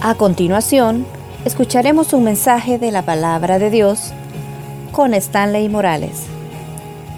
[0.00, 1.04] A continuación,
[1.44, 4.12] escucharemos un mensaje de la palabra de Dios
[4.92, 6.28] con Stanley Morales.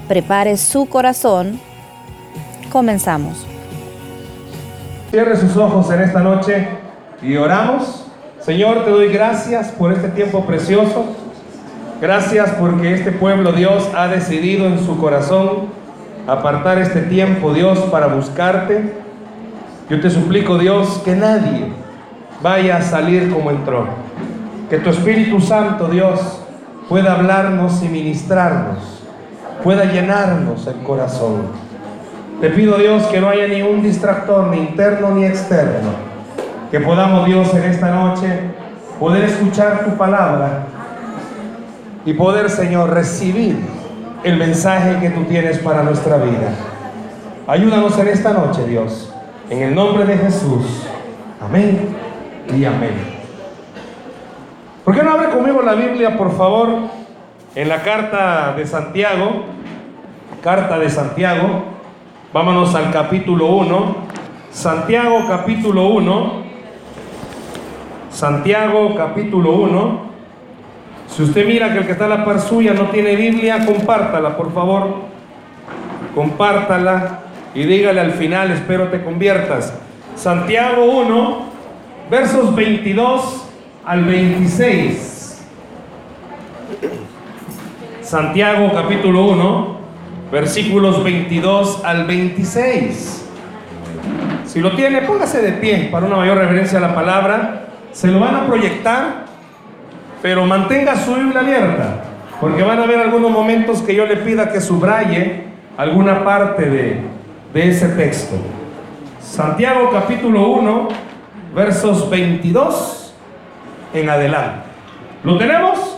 [0.07, 1.59] Prepare su corazón.
[2.71, 3.45] Comenzamos.
[5.11, 6.69] Cierre sus ojos en esta noche
[7.21, 8.07] y oramos.
[8.39, 11.05] Señor, te doy gracias por este tiempo precioso.
[12.01, 15.67] Gracias porque este pueblo, Dios, ha decidido en su corazón
[16.25, 18.91] apartar este tiempo, Dios, para buscarte.
[19.87, 21.80] Yo te suplico, Dios, que nadie
[22.41, 23.85] vaya a salir como entró.
[24.69, 26.41] Que tu Espíritu Santo, Dios,
[26.87, 29.03] pueda hablarnos y ministrarnos,
[29.63, 31.43] pueda llenarnos el corazón.
[32.39, 35.89] Te pido, Dios, que no haya ningún distractor, ni interno ni externo.
[36.71, 38.27] Que podamos, Dios, en esta noche
[38.99, 40.65] poder escuchar tu palabra
[42.05, 43.59] y poder, Señor, recibir
[44.23, 46.49] el mensaje que tú tienes para nuestra vida.
[47.45, 49.13] Ayúdanos en esta noche, Dios.
[49.49, 50.87] En el nombre de Jesús.
[51.41, 52.10] Amén
[52.55, 53.21] y amén.
[54.83, 56.69] ¿Por qué no abre conmigo la Biblia, por favor,
[57.55, 59.45] en la carta de Santiago?
[60.41, 61.63] Carta de Santiago.
[62.33, 63.95] Vámonos al capítulo 1.
[64.51, 66.41] Santiago capítulo 1.
[68.09, 70.11] Santiago capítulo 1.
[71.07, 74.35] Si usted mira que el que está a la par suya no tiene Biblia, compártala,
[74.35, 75.11] por favor.
[76.15, 77.19] Compártala
[77.53, 79.73] y dígale al final, espero te conviertas.
[80.15, 81.50] Santiago 1,
[82.11, 83.47] versos 22
[83.85, 85.47] al 26.
[88.01, 89.77] Santiago capítulo 1,
[90.29, 93.25] versículos 22 al 26.
[94.43, 97.67] Si lo tiene, póngase de pie para una mayor referencia a la palabra.
[97.93, 99.27] Se lo van a proyectar,
[100.21, 102.03] pero mantenga su Biblia abierta,
[102.41, 105.45] porque van a haber algunos momentos que yo le pida que subraye
[105.77, 106.99] alguna parte de,
[107.53, 108.35] de ese texto.
[109.21, 111.10] Santiago capítulo 1,
[111.53, 113.13] versos 22
[113.93, 114.63] en adelante.
[115.23, 115.97] ¿Lo tenemos?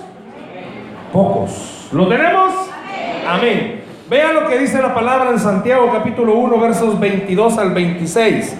[1.12, 1.90] Pocos.
[1.92, 2.54] ¿Lo tenemos?
[3.28, 3.84] Amén.
[4.10, 8.58] Vean lo que dice la palabra en Santiago capítulo 1 versos 22 al 26.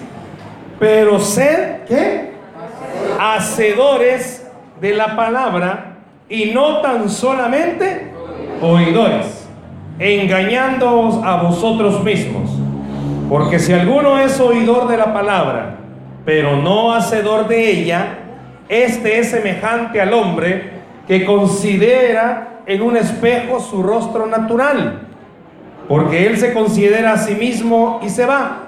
[0.78, 2.32] Pero sed, ¿qué?
[3.20, 4.46] Hacedores
[4.80, 5.98] de la palabra
[6.28, 8.12] y no tan solamente
[8.60, 9.46] oidores,
[9.98, 12.50] engañándoos a vosotros mismos.
[13.28, 15.76] Porque si alguno es oidor de la palabra,
[16.24, 18.18] pero no hacedor de ella,
[18.68, 20.70] este es semejante al hombre
[21.06, 25.02] que considera en un espejo su rostro natural,
[25.86, 28.64] porque él se considera a sí mismo y se va,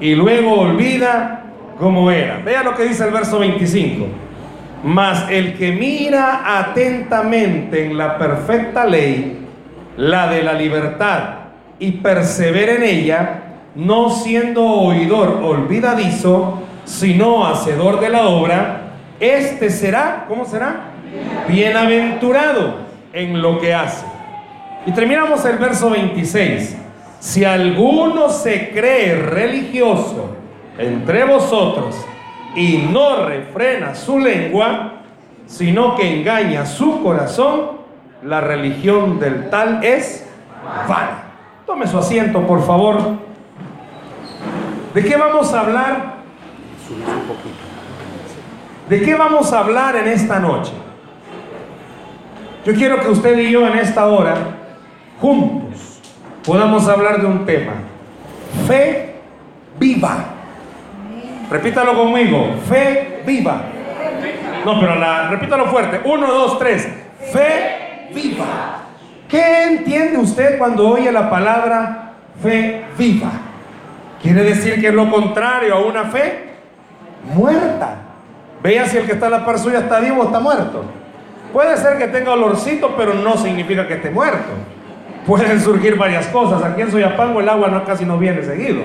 [0.00, 1.44] y luego olvida
[1.78, 2.38] cómo era.
[2.44, 4.06] Vea lo que dice el verso 25.
[4.84, 9.46] Mas el que mira atentamente en la perfecta ley,
[9.96, 11.22] la de la libertad,
[11.78, 13.42] y persevera en ella,
[13.74, 20.92] no siendo oidor olvidadizo, sino hacedor de la obra, este será, ¿cómo será?
[21.48, 22.76] Bienaventurado
[23.12, 24.06] en lo que hace.
[24.86, 26.76] Y terminamos el verso 26.
[27.18, 30.36] Si alguno se cree religioso
[30.78, 31.96] entre vosotros
[32.54, 34.92] y no refrena su lengua,
[35.46, 37.78] sino que engaña su corazón,
[38.22, 40.26] la religión del tal es
[40.88, 41.24] vana.
[41.66, 42.98] Tome su asiento, por favor.
[44.94, 46.15] ¿De qué vamos a hablar?
[48.88, 50.72] ¿De qué vamos a hablar en esta noche?
[52.64, 54.36] Yo quiero que usted y yo en esta hora,
[55.20, 56.00] juntos,
[56.44, 57.72] podamos hablar de un tema.
[58.66, 59.16] Fe
[59.78, 60.24] viva.
[61.50, 62.54] Repítalo conmigo.
[62.68, 63.62] Fe viva.
[64.64, 66.00] No, pero la, repítalo fuerte.
[66.04, 66.88] Uno, dos, tres.
[67.32, 68.82] Fe viva.
[69.28, 73.30] ¿Qué entiende usted cuando oye la palabra fe viva?
[74.22, 76.45] Quiere decir que es lo contrario a una fe
[77.34, 77.96] muerta.
[78.62, 80.84] Vea si el que está en la par suya está vivo o está muerto.
[81.52, 84.52] Puede ser que tenga olorcito, pero no significa que esté muerto.
[85.26, 86.62] Pueden surgir varias cosas.
[86.62, 88.82] Aquí en Soyapango el agua no, casi no viene seguido.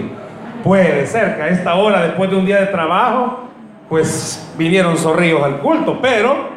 [0.63, 3.49] Puede ser que a esta hora, después de un día de trabajo,
[3.89, 5.99] pues vinieron zorrillos al culto.
[6.01, 6.49] Pero,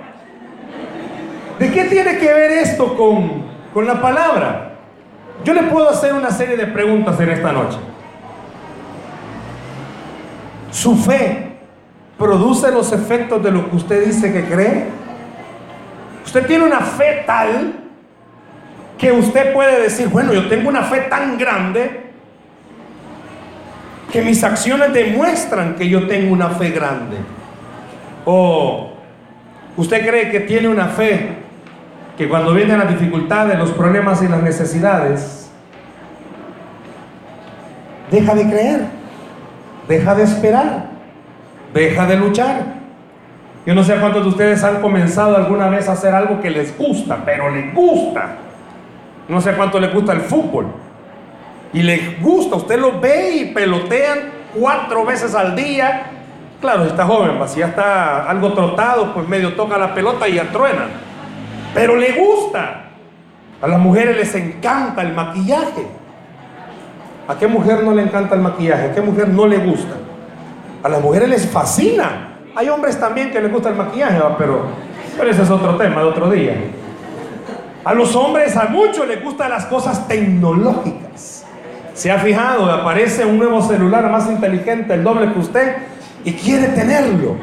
[1.58, 4.72] ¿de qué tiene que ver esto con, con la palabra?
[5.44, 7.78] Yo le puedo hacer una serie de preguntas en esta noche.
[10.70, 11.53] Su fe
[12.18, 14.84] produce los efectos de lo que usted dice que cree.
[16.24, 17.74] Usted tiene una fe tal
[18.98, 22.12] que usted puede decir, bueno, yo tengo una fe tan grande
[24.12, 27.16] que mis acciones demuestran que yo tengo una fe grande.
[28.24, 28.92] O
[29.76, 31.30] usted cree que tiene una fe
[32.16, 35.50] que cuando vienen las dificultades, los problemas y las necesidades,
[38.10, 38.80] deja de creer,
[39.88, 40.93] deja de esperar,
[41.74, 42.62] deja de luchar.
[43.66, 46.76] Yo no sé cuántos de ustedes han comenzado alguna vez a hacer algo que les
[46.78, 48.36] gusta, pero les gusta.
[49.28, 50.66] No sé cuánto les gusta el fútbol.
[51.72, 54.18] Y les gusta, usted lo ve y pelotean
[54.54, 56.02] cuatro veces al día.
[56.60, 60.46] Claro, está joven, si ya está algo trotado, pues medio toca la pelota y ya.
[61.74, 62.82] Pero le gusta.
[63.60, 65.86] A las mujeres les encanta el maquillaje.
[67.26, 68.90] ¿A qué mujer no le encanta el maquillaje?
[68.90, 70.03] ¿A qué mujer no le gusta?
[70.84, 72.40] A las mujeres les fascina.
[72.54, 74.66] Hay hombres también que les gusta el maquillaje, pero,
[75.16, 76.56] pero ese es otro tema de otro día.
[77.82, 81.46] A los hombres, a muchos les gustan las cosas tecnológicas.
[81.94, 85.76] Se ha fijado, aparece un nuevo celular más inteligente, el doble que usted,
[86.22, 87.36] y quiere tenerlo.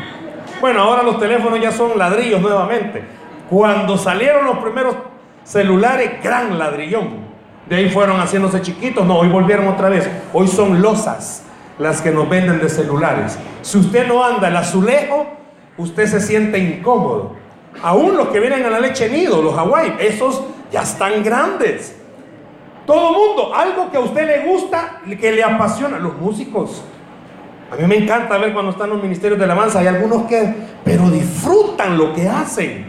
[0.59, 3.03] Bueno, ahora los teléfonos ya son ladrillos nuevamente.
[3.49, 4.95] Cuando salieron los primeros
[5.43, 7.31] celulares, gran ladrillón.
[7.67, 9.03] De ahí fueron haciéndose chiquitos.
[9.03, 10.07] No, hoy volvieron otra vez.
[10.31, 11.47] Hoy son losas
[11.81, 13.37] las que nos venden de celulares.
[13.63, 15.25] Si usted no anda el azulejo,
[15.77, 17.33] usted se siente incómodo.
[17.81, 21.95] Aún los que vienen a la leche nido, los Hawaii, esos ya están grandes.
[22.85, 26.83] Todo mundo, algo que a usted le gusta, que le apasiona, los músicos.
[27.71, 31.09] A mí me encanta ver cuando están los ministerios de alabanza, hay algunos que, pero
[31.09, 32.85] disfrutan lo que hacen.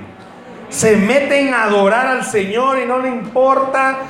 [0.68, 4.00] Se meten a adorar al Señor y no le importa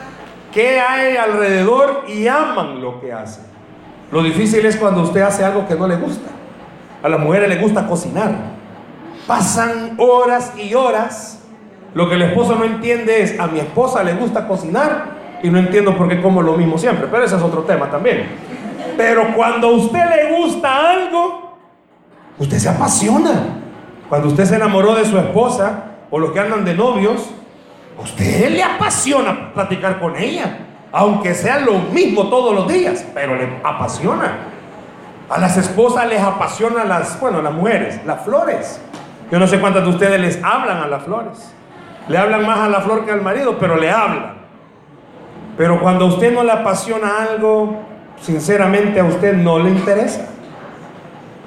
[0.52, 3.51] qué hay alrededor y aman lo que hacen.
[4.12, 6.28] Lo difícil es cuando usted hace algo que no le gusta.
[7.02, 8.30] A las mujeres les gusta cocinar.
[9.26, 11.40] Pasan horas y horas.
[11.94, 15.06] Lo que el esposo no entiende es, a mi esposa le gusta cocinar
[15.42, 18.26] y no entiendo por qué como lo mismo siempre, pero ese es otro tema también.
[18.98, 21.56] Pero cuando a usted le gusta algo,
[22.38, 23.60] usted se apasiona.
[24.10, 27.30] Cuando usted se enamoró de su esposa o los que andan de novios,
[27.98, 30.58] a usted le apasiona platicar con ella
[30.92, 34.38] aunque sea lo mismo todos los días, pero le apasiona.
[35.30, 38.80] A las esposas les apasiona las, bueno, las mujeres, las flores.
[39.30, 41.54] Yo no sé cuántas de ustedes les hablan a las flores.
[42.08, 44.34] Le hablan más a la flor que al marido, pero le hablan.
[45.56, 47.76] Pero cuando a usted no le apasiona algo,
[48.20, 50.26] sinceramente a usted no le interesa.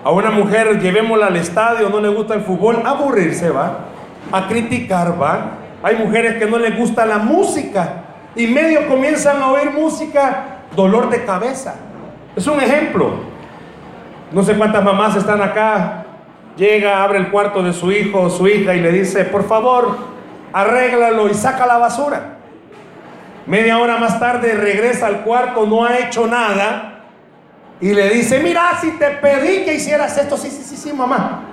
[0.04, 3.80] A una mujer llevémosla al estadio, no le gusta el fútbol, a aburrirse va,
[4.32, 5.52] a criticar va.
[5.84, 8.05] Hay mujeres que no les gusta la música,
[8.36, 11.76] y medio comienzan a oír música, dolor de cabeza.
[12.36, 13.12] Es un ejemplo.
[14.32, 16.06] No sé cuántas mamás están acá.
[16.58, 19.98] Llega, abre el cuarto de su hijo o su hija y le dice, por favor,
[20.52, 22.38] arréglalo y saca la basura.
[23.46, 27.04] Media hora más tarde regresa al cuarto, no ha hecho nada.
[27.80, 31.44] Y le dice, mira, si te pedí que hicieras esto, sí, sí, sí, sí, mamá.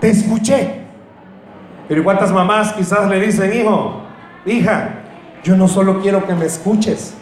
[0.00, 0.82] Te escuché.
[1.88, 4.02] Pero ¿cuántas mamás quizás le dicen, hijo,
[4.44, 4.97] hija,
[5.42, 7.14] yo no solo quiero que me escuches,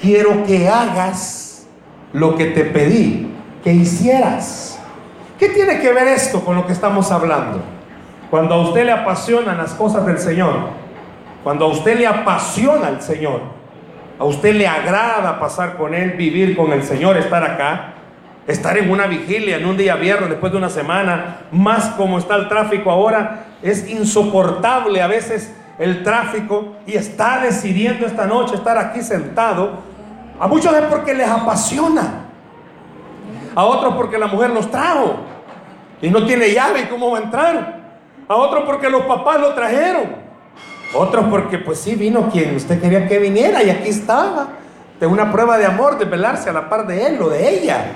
[0.00, 1.66] quiero que hagas
[2.12, 3.30] lo que te pedí
[3.62, 4.78] que hicieras.
[5.38, 7.62] ¿Qué tiene que ver esto con lo que estamos hablando?
[8.30, 10.54] Cuando a usted le apasionan las cosas del Señor,
[11.42, 13.40] cuando a usted le apasiona el Señor,
[14.18, 17.94] a usted le agrada pasar con Él, vivir con el Señor, estar acá,
[18.46, 22.36] estar en una vigilia, en un día viernes, después de una semana, más como está
[22.36, 28.76] el tráfico ahora, es insoportable a veces el tráfico y está decidiendo esta noche estar
[28.76, 29.78] aquí sentado,
[30.38, 32.26] a muchos es porque les apasiona.
[33.54, 35.16] A otros porque la mujer los trajo
[36.02, 37.80] y no tiene llave y cómo va a entrar.
[38.28, 40.16] A otros porque los papás lo trajeron.
[40.94, 44.48] Otros porque pues sí vino quien usted quería que viniera y aquí estaba.
[45.00, 47.86] De una prueba de amor, de velarse a la par de él o de ella.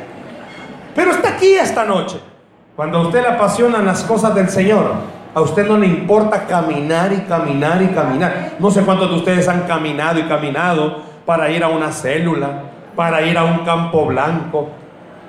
[0.94, 2.18] Pero está aquí esta noche.
[2.74, 4.92] Cuando a usted le apasionan las cosas del Señor,
[5.34, 8.52] a usted no le importa caminar y caminar y caminar.
[8.60, 12.62] No sé cuántos de ustedes han caminado y caminado para ir a una célula,
[12.94, 14.68] para ir a un campo blanco.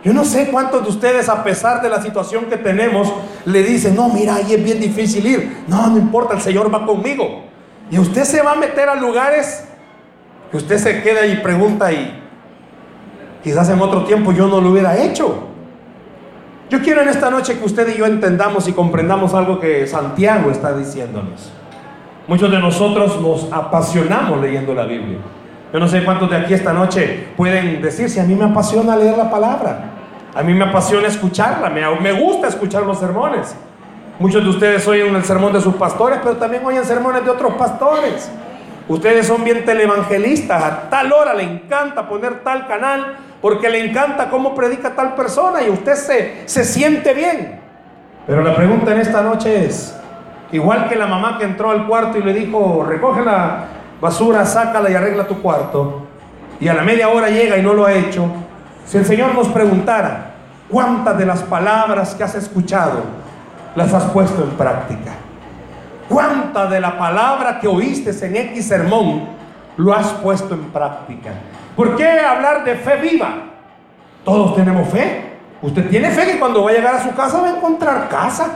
[0.04, 3.12] Yo no sé cuántos de ustedes, a pesar de la situación que tenemos,
[3.46, 5.64] le dicen, no, mira, ahí es bien difícil ir.
[5.68, 7.46] No, no importa, el Señor va conmigo.
[7.90, 9.66] Y usted se va a meter a lugares
[10.52, 12.22] que usted se queda y pregunta y
[13.44, 15.55] quizás en otro tiempo yo no lo hubiera hecho.
[16.70, 20.50] Yo quiero en esta noche que usted y yo entendamos y comprendamos algo que Santiago
[20.50, 21.52] está diciéndonos.
[22.28, 25.20] Muchos de nosotros nos apasionamos leyendo la Biblia.
[25.72, 28.96] Yo no sé cuántos de aquí esta noche pueden decir si a mí me apasiona
[28.96, 29.92] leer la palabra.
[30.34, 33.56] A mí me apasiona escucharla, me, me gusta escuchar los sermones.
[34.18, 37.54] Muchos de ustedes oyen el sermón de sus pastores, pero también oyen sermones de otros
[37.54, 38.32] pastores.
[38.88, 44.30] Ustedes son bien televangelistas, a tal hora le encanta poner tal canal porque le encanta
[44.30, 47.60] cómo predica tal persona y usted se, se siente bien.
[48.28, 49.96] Pero la pregunta en esta noche es,
[50.52, 53.66] igual que la mamá que entró al cuarto y le dijo, recoge la
[54.00, 56.06] basura, sácala y arregla tu cuarto,
[56.60, 58.32] y a la media hora llega y no lo ha hecho,
[58.86, 60.34] si el Señor nos preguntara,
[60.70, 63.00] ¿cuántas de las palabras que has escuchado
[63.76, 65.12] las has puesto en práctica?
[66.08, 69.28] ¿Cuánta de la palabra que oíste en X sermón
[69.78, 71.32] lo has puesto en práctica?
[71.76, 73.34] ¿Por qué hablar de fe viva?
[74.24, 75.34] Todos tenemos fe.
[75.62, 78.52] Usted tiene fe que cuando va a llegar a su casa va a encontrar casa.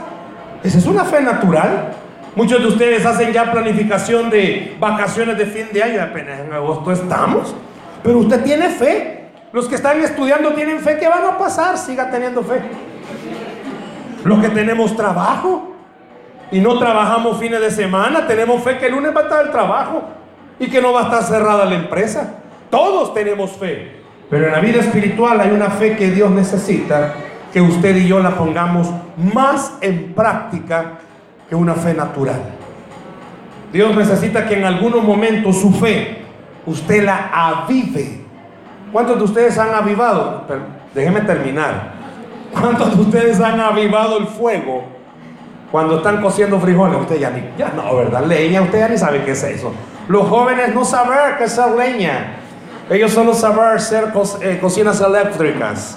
[0.62, 1.92] Esa es una fe natural.
[2.36, 6.92] Muchos de ustedes hacen ya planificación de vacaciones de fin de año, apenas en agosto
[6.92, 7.54] estamos.
[8.02, 9.16] Pero usted tiene fe.
[9.52, 12.60] Los que están estudiando tienen fe que van a pasar, siga teniendo fe.
[14.24, 15.69] Los que tenemos trabajo
[16.52, 19.52] y no trabajamos fines de semana, tenemos fe que el lunes va a estar el
[19.52, 20.02] trabajo
[20.58, 22.34] y que no va a estar cerrada la empresa.
[22.70, 24.00] Todos tenemos fe.
[24.28, 27.14] Pero en la vida espiritual hay una fe que Dios necesita
[27.52, 30.98] que usted y yo la pongamos más en práctica
[31.48, 32.40] que una fe natural.
[33.72, 36.22] Dios necesita que en algunos momentos su fe
[36.66, 38.20] usted la avive.
[38.92, 40.46] ¿Cuántos de ustedes han avivado?
[40.94, 41.92] déjeme terminar.
[42.52, 44.99] ¿Cuántos de ustedes han avivado el fuego
[45.70, 47.00] cuando están cociendo frijoles?
[47.00, 48.24] Usted ya ni, ya no, ¿verdad?
[48.24, 49.72] Leña, usted ya ni sabe qué es eso.
[50.08, 52.36] Los jóvenes no saben qué es leña.
[52.90, 55.96] Ellos solo saben hacer eh, cocinas eléctricas.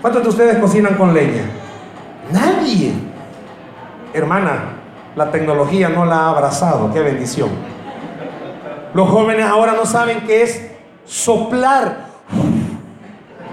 [0.00, 1.42] ¿Cuántos de ustedes cocinan con leña?
[2.30, 2.92] Nadie.
[4.12, 4.76] Hermana,
[5.16, 6.92] la tecnología no la ha abrazado.
[6.92, 7.50] Qué bendición.
[8.94, 10.70] Los jóvenes ahora no saben qué es
[11.04, 12.06] soplar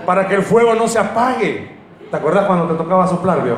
[0.06, 1.76] para que el fuego no se apague.
[2.12, 3.58] ¿Te acuerdas cuando te tocaba soplar, vio?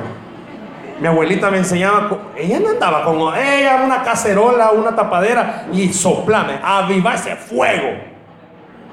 [1.00, 6.60] Mi abuelita me enseñaba, ella no andaba con ella, una cacerola, una tapadera y soplame,
[6.64, 7.98] avivar ese fuego.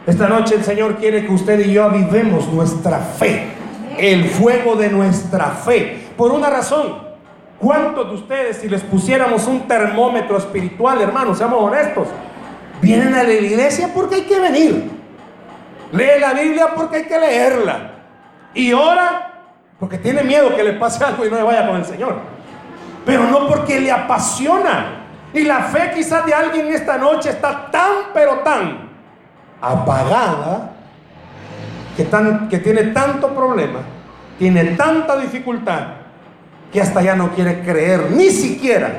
[0.06, 3.46] Esta noche el Señor quiere que usted y yo avivemos nuestra fe,
[3.98, 7.12] el fuego de nuestra fe, por una razón.
[7.58, 12.08] ¿Cuántos de ustedes, si les pusiéramos un termómetro espiritual, hermanos, seamos honestos,
[12.82, 14.90] Vienen a la iglesia porque hay que venir.
[15.92, 17.92] Lee la Biblia porque hay que leerla.
[18.54, 19.31] Y ora
[19.82, 22.14] porque tiene miedo que le pase algo y no le vaya con el Señor.
[23.04, 25.08] Pero no porque le apasiona.
[25.34, 28.88] Y la fe quizás de alguien esta noche está tan, pero tan
[29.60, 30.70] apagada
[31.96, 32.06] que,
[32.48, 33.80] que tiene tanto problema,
[34.38, 35.80] tiene tanta dificultad,
[36.72, 38.92] que hasta ya no quiere creer ni siquiera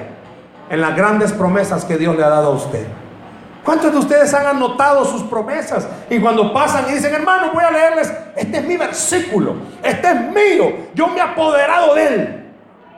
[0.70, 2.86] en las grandes promesas que Dios le ha dado a usted.
[3.64, 5.88] ¿Cuántos de ustedes han anotado sus promesas?
[6.10, 10.22] Y cuando pasan y dicen, hermano, voy a leerles, este es mi versículo, este es
[10.32, 12.40] mío, yo me he apoderado de él.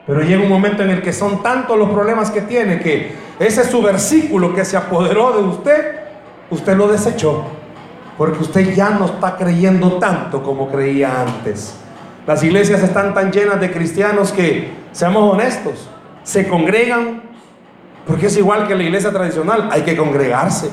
[0.06, 3.62] Pero llega un momento en el que son tantos los problemas que tiene que ese
[3.62, 5.96] es su versículo que se apoderó de usted,
[6.50, 7.44] usted lo desechó.
[8.16, 11.74] Porque usted ya no está creyendo tanto como creía antes.
[12.26, 15.88] Las iglesias están tan llenas de cristianos que, seamos honestos,
[16.22, 17.22] se congregan
[18.06, 20.70] porque es igual que la iglesia tradicional, hay que congregarse,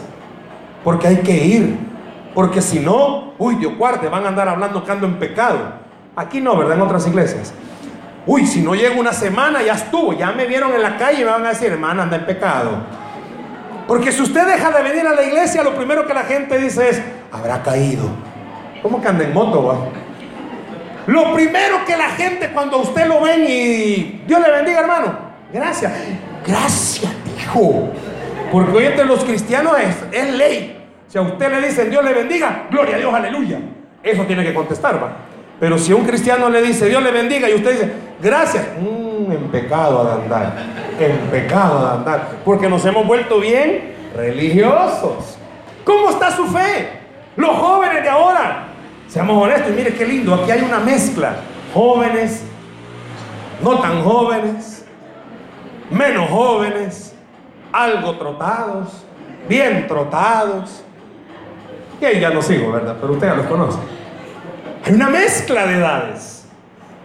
[0.84, 1.78] porque hay que ir,
[2.36, 5.58] porque si no, uy, Dios guarde, van a andar hablando que ando en pecado.
[6.16, 6.76] Aquí no, ¿verdad?
[6.76, 7.54] En otras iglesias.
[8.26, 11.26] Uy, si no llego una semana, ya estuvo, ya me vieron en la calle y
[11.26, 12.72] me van a decir, hermana, anda en pecado.
[13.88, 16.90] Porque si usted deja de venir a la iglesia, lo primero que la gente dice
[16.90, 18.06] es, habrá caído.
[18.82, 19.78] ¿Cómo que anda en moto, va?
[21.08, 25.18] Lo primero que la gente cuando usted lo ven y Dios le bendiga, hermano.
[25.52, 25.92] Gracias.
[26.46, 27.23] Gracias.
[28.52, 29.74] Porque hoy entre los cristianos
[30.12, 30.80] es, ley.
[31.08, 33.60] Si a usted le dicen Dios le bendiga, gloria a Dios, aleluya.
[34.02, 35.12] Eso tiene que contestar, va.
[35.60, 39.52] Pero si un cristiano le dice Dios le bendiga y usted dice gracias, mm, en
[39.52, 40.54] pecado de andar,
[41.00, 45.38] en pecado de andar, porque nos hemos vuelto bien religiosos.
[45.84, 46.90] ¿Cómo está su fe?
[47.36, 48.68] Los jóvenes de ahora,
[49.08, 51.36] seamos honestos, y mire qué lindo, aquí hay una mezcla.
[51.74, 52.44] Jóvenes,
[53.64, 54.86] no tan jóvenes,
[55.90, 57.13] menos jóvenes,
[57.74, 59.04] algo trotados,
[59.50, 60.84] bien trotados.
[62.00, 62.96] Que ya no sigo, ¿verdad?
[63.02, 63.80] Pero usted ya los conoce.
[64.86, 66.46] Hay una mezcla de edades.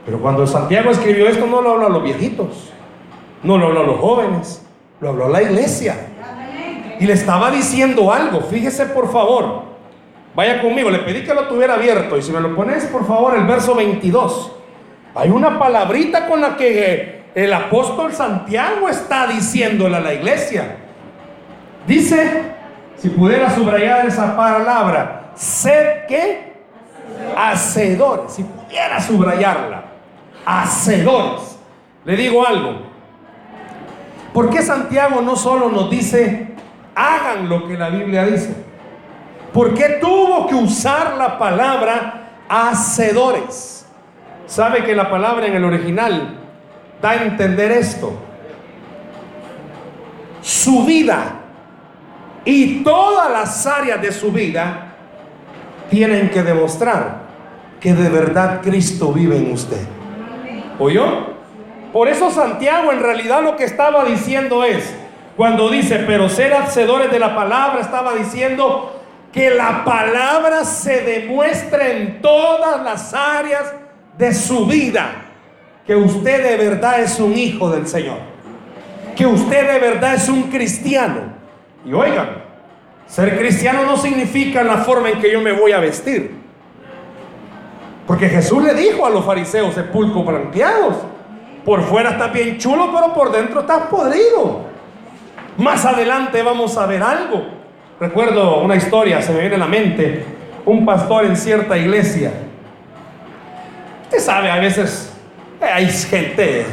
[0.04, 2.72] Pero cuando Santiago escribió esto no lo habló a los viejitos,
[3.42, 4.66] no lo habló a los jóvenes,
[5.00, 5.96] lo habló a la iglesia.
[6.98, 9.62] Y le estaba diciendo algo, fíjese por favor,
[10.34, 13.36] vaya conmigo, le pedí que lo tuviera abierto y si me lo pones por favor
[13.36, 14.52] el verso 22.
[15.14, 20.76] Hay una palabrita con la que el apóstol Santiago está diciéndole a la iglesia.
[21.86, 22.42] Dice,
[22.96, 26.52] si pudiera subrayar esa palabra, sed que
[27.36, 29.84] hacedores, si pudiera subrayarla,
[30.44, 31.60] hacedores.
[32.04, 32.88] Le digo algo.
[34.32, 36.56] ¿Por qué Santiago no solo nos dice,
[36.96, 38.52] hagan lo que la Biblia dice?
[39.52, 43.86] ¿Por qué tuvo que usar la palabra hacedores?
[44.46, 46.37] ¿Sabe que la palabra en el original
[47.00, 48.12] da a entender esto.
[50.42, 51.32] Su vida
[52.44, 54.94] y todas las áreas de su vida
[55.90, 57.28] tienen que demostrar
[57.80, 59.86] que de verdad Cristo vive en usted.
[60.78, 61.38] ¿Oyó?
[61.92, 64.94] Por eso Santiago en realidad lo que estaba diciendo es,
[65.36, 69.00] cuando dice, pero ser hacedores de la palabra, estaba diciendo
[69.32, 73.72] que la palabra se demuestre en todas las áreas
[74.16, 75.27] de su vida,
[75.88, 78.18] que usted de verdad es un hijo del Señor,
[79.16, 81.32] que usted de verdad es un cristiano.
[81.82, 82.28] Y oigan,
[83.06, 86.36] ser cristiano no significa la forma en que yo me voy a vestir.
[88.06, 90.96] Porque Jesús le dijo a los fariseos sepulcros blanqueados,
[91.64, 94.66] por fuera está bien chulo, pero por dentro está podrido.
[95.56, 97.46] Más adelante vamos a ver algo.
[97.98, 100.22] Recuerdo una historia, se me viene a la mente,
[100.66, 102.30] un pastor en cierta iglesia.
[104.04, 105.14] Usted sabe, a veces
[105.60, 106.66] hay gente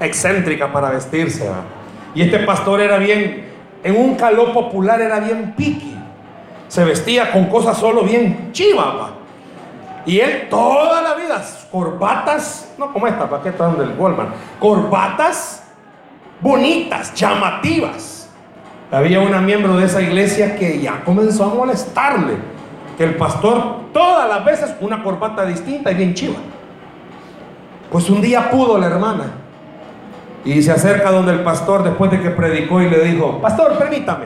[0.00, 1.48] excéntrica para vestirse.
[2.14, 3.52] Y este pastor era bien,
[3.82, 5.96] en un calor popular era bien piqui.
[6.68, 9.12] Se vestía con cosas solo bien chivas.
[10.06, 14.30] Y él toda la vida, corbatas, no como esta, ¿para qué están del Walmart?
[14.60, 15.64] Corbatas
[16.40, 18.28] bonitas, llamativas.
[18.92, 22.36] Había una miembro de esa iglesia que ya comenzó a molestarle,
[22.98, 26.36] que el pastor todas las veces una corbata distinta y bien chiva.
[27.94, 29.26] Pues un día pudo la hermana
[30.44, 34.24] y se acerca donde el pastor después de que predicó y le dijo, pastor, permítame,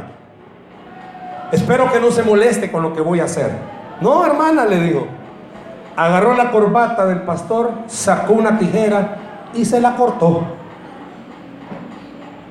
[1.53, 3.53] espero que no se moleste con lo que voy a hacer.
[4.01, 5.07] No, hermana, le digo,
[5.95, 9.19] agarró la corbata del pastor, sacó una tijera
[9.53, 10.45] y se la cortó.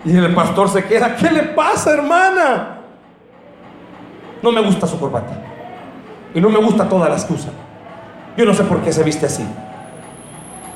[0.06, 2.78] Y el pastor se queda, ¿qué le pasa, hermana?
[4.44, 5.34] No me gusta su corbata.
[6.36, 7.50] Y no me gusta toda la excusa.
[8.38, 9.44] Yo no sé por qué se viste así.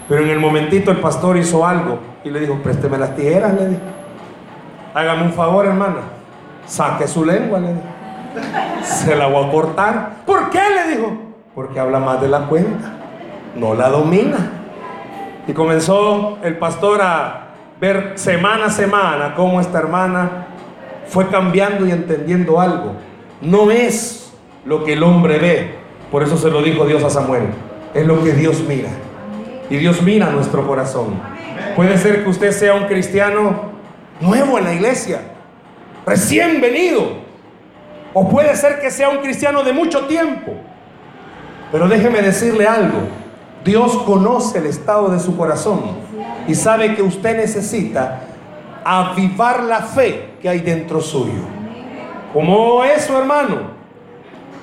[0.08, 3.68] Pero en el momentito el pastor hizo algo y le dijo, présteme las tijeras, le
[3.70, 3.82] dijo.
[4.94, 6.02] Hágame un favor, hermana.
[6.66, 8.84] Saque su lengua, le dijo.
[8.84, 10.12] Se la voy a cortar.
[10.26, 10.60] ¿Por qué?
[10.60, 12.94] Le dijo porque habla más de la cuenta,
[13.56, 14.52] no la domina.
[15.48, 17.48] Y comenzó el pastor a
[17.80, 20.48] ver semana a semana cómo esta hermana
[21.08, 22.94] fue cambiando y entendiendo algo.
[23.42, 24.34] No es
[24.66, 25.76] lo que el hombre ve,
[26.12, 27.48] por eso se lo dijo Dios a Samuel,
[27.94, 28.90] es lo que Dios mira.
[29.72, 31.20] Y Dios mira nuestro corazón.
[31.76, 33.72] Puede ser que usted sea un cristiano
[34.20, 35.22] nuevo en la iglesia,
[36.06, 37.22] recién venido,
[38.14, 40.54] o puede ser que sea un cristiano de mucho tiempo
[41.72, 43.00] pero déjeme decirle algo.
[43.64, 45.82] Dios conoce el estado de su corazón
[46.48, 48.22] y sabe que usted necesita
[48.84, 51.44] avivar la fe que hay dentro suyo.
[52.34, 53.80] ¿Cómo eso, hermano?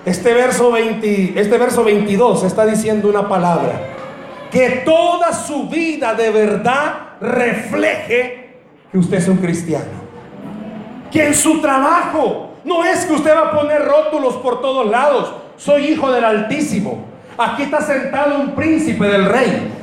[0.05, 3.81] Este verso, 20, este verso 22 está diciendo una palabra.
[4.51, 10.09] Que toda su vida de verdad refleje que usted es un cristiano.
[11.11, 15.35] Que en su trabajo no es que usted va a poner rótulos por todos lados
[15.59, 17.05] soy hijo del Altísimo.
[17.37, 19.75] Aquí está sentado un príncipe del rey.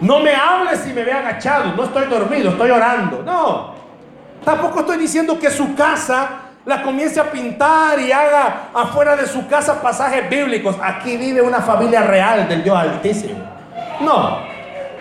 [0.00, 3.22] No me hables si me ve agachado, no estoy dormido, estoy orando.
[3.22, 3.74] No,
[4.44, 6.28] tampoco estoy diciendo que su casa
[6.64, 10.76] la comience a pintar y haga afuera de su casa pasajes bíblicos.
[10.82, 13.53] Aquí vive una familia real del Dios Altísimo.
[14.00, 14.38] No,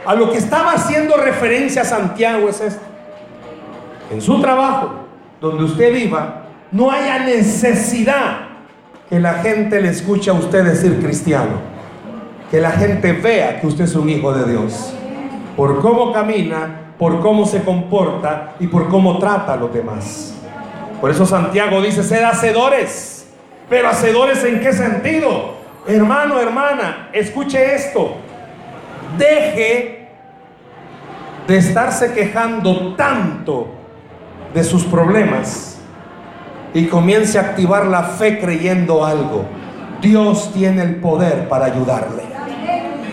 [0.06, 2.84] a lo que estaba haciendo referencia Santiago es esto.
[4.12, 4.92] En su trabajo,
[5.40, 8.48] donde usted viva, no haya necesidad
[9.10, 11.74] que la gente le escuche a usted decir cristiano.
[12.50, 14.94] Que la gente vea que usted es un hijo de Dios.
[15.56, 20.34] Por cómo camina, por cómo se comporta y por cómo trata a los demás.
[21.00, 23.28] Por eso Santiago dice, sed hacedores.
[23.70, 25.56] Pero hacedores en qué sentido?
[25.88, 28.16] Hermano, hermana, escuche esto.
[29.18, 30.10] Deje
[31.48, 33.68] de estarse quejando tanto
[34.54, 35.80] de sus problemas
[36.74, 39.46] y comience a activar la fe creyendo algo.
[40.02, 42.24] Dios tiene el poder para ayudarle.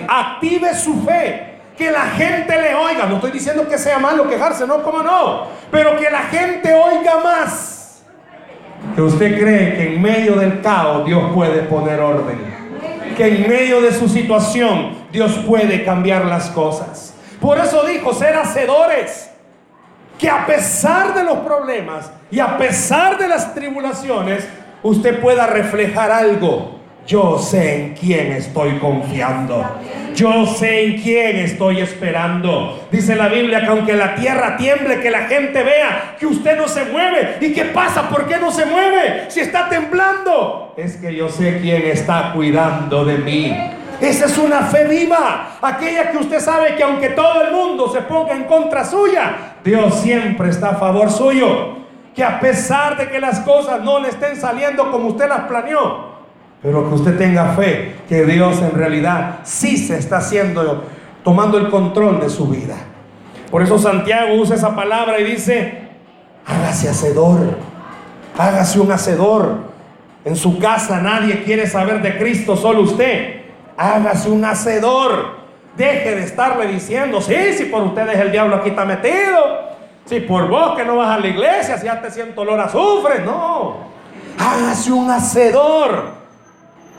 [0.09, 1.47] Active su fe.
[1.77, 3.07] Que la gente le oiga.
[3.07, 5.47] No estoy diciendo que sea malo quejarse, no, cómo no.
[5.71, 8.03] Pero que la gente oiga más.
[8.95, 12.60] Que usted cree que en medio del caos Dios puede poner orden.
[13.21, 17.13] Que en medio de su situación Dios puede cambiar las cosas.
[17.39, 19.29] Por eso dijo, ser hacedores
[20.19, 24.49] que a pesar de los problemas y a pesar de las tribulaciones,
[24.83, 26.80] usted pueda reflejar algo.
[27.11, 29.69] Yo sé en quién estoy confiando.
[30.15, 32.87] Yo sé en quién estoy esperando.
[32.89, 36.69] Dice la Biblia que aunque la tierra tiemble, que la gente vea que usted no
[36.69, 37.39] se mueve.
[37.41, 38.09] ¿Y qué pasa?
[38.09, 39.29] ¿Por qué no se mueve?
[39.29, 40.73] Si está temblando.
[40.77, 43.57] Es que yo sé quién está cuidando de mí.
[44.01, 48.03] Esa es una fe viva, aquella que usted sabe que aunque todo el mundo se
[48.03, 51.77] ponga en contra suya, Dios siempre está a favor suyo.
[52.15, 56.10] Que a pesar de que las cosas no le estén saliendo como usted las planeó,
[56.63, 60.85] pero que usted tenga fe que Dios en realidad sí se está haciendo,
[61.25, 62.77] tomando el control de su vida.
[63.51, 65.89] Por eso Santiago usa esa palabra y dice,
[66.47, 67.57] hágase hacedor,
[68.37, 69.71] hágase un hacedor.
[70.25, 73.41] En su casa nadie quiere saber de Cristo, solo usted.
[73.77, 75.41] Hágase un hacedor.
[75.77, 79.71] Deje de estarle diciendo, sí, si por ustedes el diablo aquí está metido.
[80.05, 82.65] Si por vos que no vas a la iglesia, si ya te siento olor a
[82.65, 83.21] azufre.
[83.25, 83.77] No.
[84.39, 86.20] Hágase un hacedor.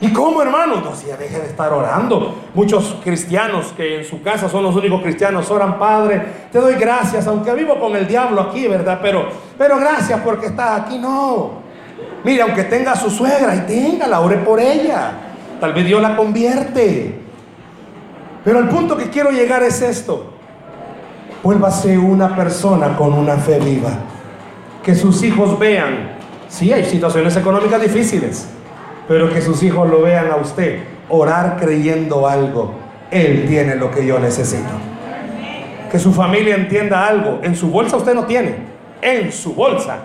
[0.02, 0.80] ¿Y cómo, hermano?
[0.80, 2.34] No, si ya deje de estar orando.
[2.54, 7.24] Muchos cristianos que en su casa son los únicos cristianos oran, Padre, te doy gracias,
[7.28, 8.98] aunque vivo con el diablo aquí, ¿verdad?
[9.00, 10.98] Pero, pero gracias porque estás aquí.
[10.98, 11.62] No.
[12.24, 15.12] Mire, aunque tenga a su suegra y tenga, la ore por ella.
[15.60, 17.20] Tal vez Dios la convierte.
[18.44, 20.32] Pero el punto que quiero llegar es esto.
[21.44, 23.92] Vuélvase una persona con una fe viva.
[24.82, 26.16] Que sus hijos vean.
[26.48, 28.48] Sí, hay situaciones económicas difíciles
[29.12, 30.78] pero que sus hijos lo vean a usted
[31.10, 32.72] orar creyendo algo.
[33.10, 34.70] Él tiene lo que yo necesito.
[35.90, 37.40] Que su familia entienda algo.
[37.42, 38.54] En su bolsa usted no tiene.
[39.02, 39.98] En su bolsa.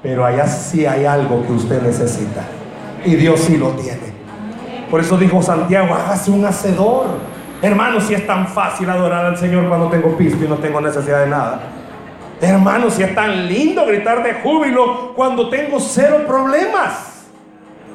[0.00, 2.44] Pero allá sí hay algo que usted necesita.
[3.04, 4.12] Y Dios sí lo tiene.
[4.88, 7.06] Por eso dijo Santiago, hágase un hacedor.
[7.62, 11.24] Hermano, si es tan fácil adorar al Señor cuando tengo pisto y no tengo necesidad
[11.24, 11.62] de nada.
[12.40, 17.11] Hermano, si es tan lindo gritar de júbilo cuando tengo cero problemas.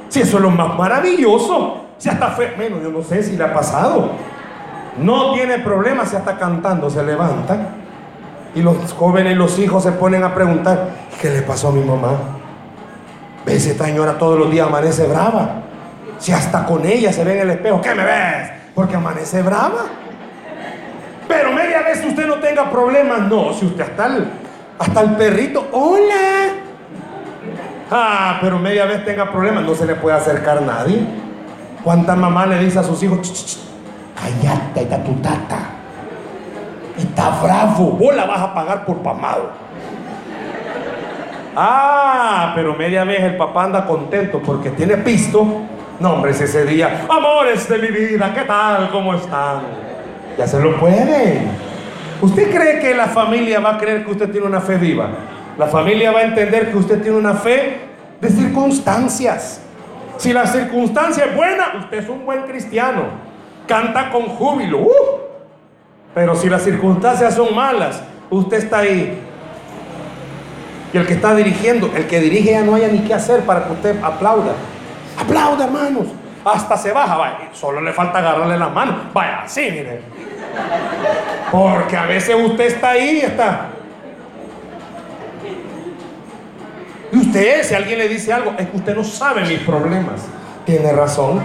[0.09, 1.85] Si eso es lo más maravilloso.
[1.97, 4.11] Si hasta fe, menos yo no sé si le ha pasado.
[5.01, 7.57] No tiene problema si hasta cantando se levanta.
[8.55, 10.89] Y los jóvenes y los hijos se ponen a preguntar,
[11.21, 12.11] ¿qué le pasó a mi mamá?
[13.45, 15.61] ¿Ves esta señora todos los días amanece brava?
[16.17, 18.49] Si hasta con ella se ve en el espejo, ¿qué me ves?
[18.73, 19.85] Porque amanece brava.
[21.27, 23.53] Pero media vez usted no tenga problemas, no.
[23.53, 24.09] Si usted hasta
[24.79, 26.56] hasta el perrito, hola,
[27.89, 30.99] Ah, pero media vez tenga problemas, no se le puede acercar nadie.
[31.83, 33.65] ¿Cuántas mamás le dice a sus hijos,
[34.15, 35.59] callate, está tu tata?
[36.97, 39.51] Está bravo, vos la vas a pagar por pamado.
[41.55, 45.45] Ah, pero media vez el papá anda contento porque tiene pisto.
[45.99, 48.89] No, hombre, es ese día, amores de mi vida, ¿qué tal?
[48.89, 49.61] ¿Cómo están?
[50.37, 51.47] Ya se lo puede.
[52.21, 55.09] ¿Usted cree que la familia va a creer que usted tiene una fe viva?
[55.57, 57.79] La familia va a entender que usted tiene una fe
[58.21, 59.61] de circunstancias.
[60.17, 63.03] Si la circunstancia es buena, usted es un buen cristiano.
[63.67, 64.79] Canta con júbilo.
[64.79, 64.91] Uh.
[66.13, 69.19] Pero si las circunstancias son malas, usted está ahí.
[70.93, 73.65] Y el que está dirigiendo, el que dirige ya no haya ni qué hacer para
[73.65, 74.53] que usted aplauda.
[75.19, 76.07] Aplauda, hermanos.
[76.45, 77.49] Hasta se baja, vaya.
[77.51, 78.95] Solo le falta agarrarle la mano.
[79.13, 80.01] Vaya, así, mire.
[81.51, 83.69] Porque a veces usted está ahí y está.
[87.63, 90.21] Si alguien le dice algo, es que usted no sabe mis problemas.
[90.65, 91.41] Tiene razón.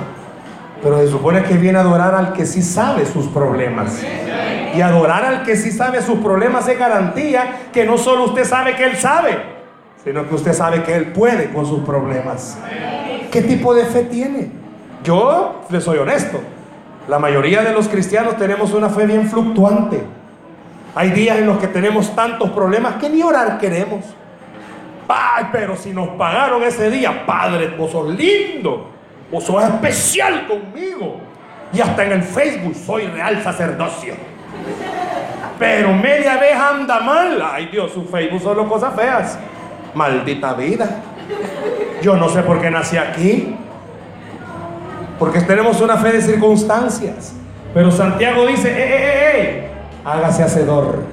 [0.83, 4.03] Pero se supone que viene a adorar al que sí sabe sus problemas.
[4.75, 8.75] Y adorar al que sí sabe sus problemas es garantía que no solo usted sabe
[8.75, 9.39] que Él sabe,
[10.03, 12.59] sino que usted sabe que Él puede con sus problemas.
[13.31, 14.51] ¿Qué tipo de fe tiene?
[15.05, 16.41] Yo le soy honesto.
[17.09, 20.03] La mayoría de los cristianos tenemos una fe bien fluctuante.
[20.95, 24.05] Hay días en los que tenemos tantos problemas que ni orar queremos.
[25.09, 28.91] Ay, pero si nos pagaron ese día, Padre, vos sos lindo,
[29.31, 31.21] vos sos especial conmigo.
[31.73, 34.15] Y hasta en el Facebook soy real sacerdocio.
[35.59, 37.41] Pero media vez anda mal.
[37.43, 39.39] Ay Dios, su Facebook solo cosas feas.
[39.95, 41.03] Maldita vida.
[42.03, 43.57] Yo no sé por qué nací aquí.
[45.19, 47.35] Porque tenemos una fe de circunstancias.
[47.73, 49.33] Pero Santiago dice, ¡eh, eh, eh!
[49.35, 49.71] eh
[50.05, 51.05] hágase hacedor.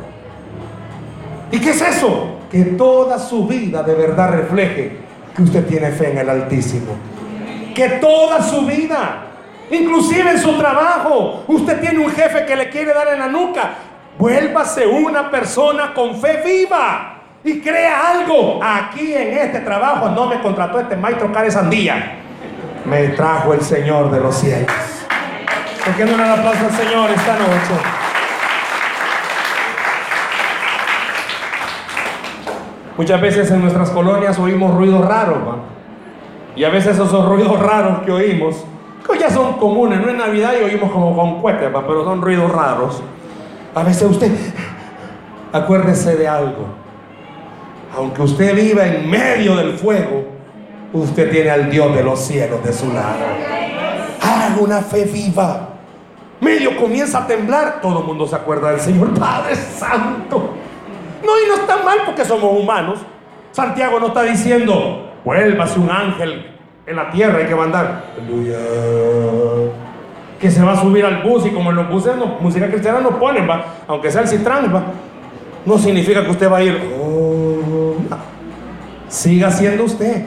[1.51, 2.38] ¿Y qué es eso?
[2.51, 4.97] Que toda su vida de verdad refleje
[5.35, 6.95] que usted tiene fe en el Altísimo.
[7.75, 9.21] Que toda su vida,
[9.69, 13.71] inclusive en su trabajo, usted tiene un jefe que le quiere dar en la nuca.
[14.17, 18.59] Vuélvase una persona con fe viva y crea algo.
[18.61, 22.17] Aquí en este trabajo no me contrató este maestro Care Sandía.
[22.85, 24.71] Me trajo el Señor de los cielos.
[25.85, 28.08] ¿Por qué no le aplauso al Señor esta noche?
[32.99, 35.37] Muchas veces en nuestras colonias oímos ruidos raros,
[36.53, 38.65] y a veces esos ruidos raros que oímos,
[39.09, 42.51] que ya son comunes, no es Navidad y oímos como con cohetes, pero son ruidos
[42.51, 43.01] raros.
[43.73, 44.29] A veces usted,
[45.53, 46.65] acuérdese de algo,
[47.95, 50.25] aunque usted viva en medio del fuego,
[50.91, 53.23] usted tiene al Dios de los cielos de su lado.
[54.21, 55.69] Haga una fe viva.
[56.41, 60.49] Medio comienza a temblar, todo el mundo se acuerda del Señor Padre Santo.
[61.23, 62.99] No, y no está mal porque somos humanos.
[63.51, 66.45] Santiago no está diciendo, vuélvase un ángel
[66.85, 68.03] en la tierra, hay que mandar.
[68.17, 68.57] Aleluya.
[70.39, 73.01] Que se va a subir al bus y como en los buses, no, música cristiana
[73.01, 74.71] no ponen, va, aunque sea el Citrán,
[75.65, 77.95] no significa que usted va a ir, oh,
[79.09, 80.25] siga siendo usted,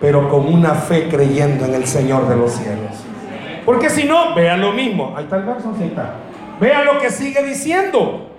[0.00, 3.04] pero con una fe creyendo en el Señor de los cielos.
[3.64, 5.14] Porque si no, vea lo mismo.
[5.16, 6.14] Ahí está el verso, ahí está.
[6.60, 8.31] Vea lo que sigue diciendo.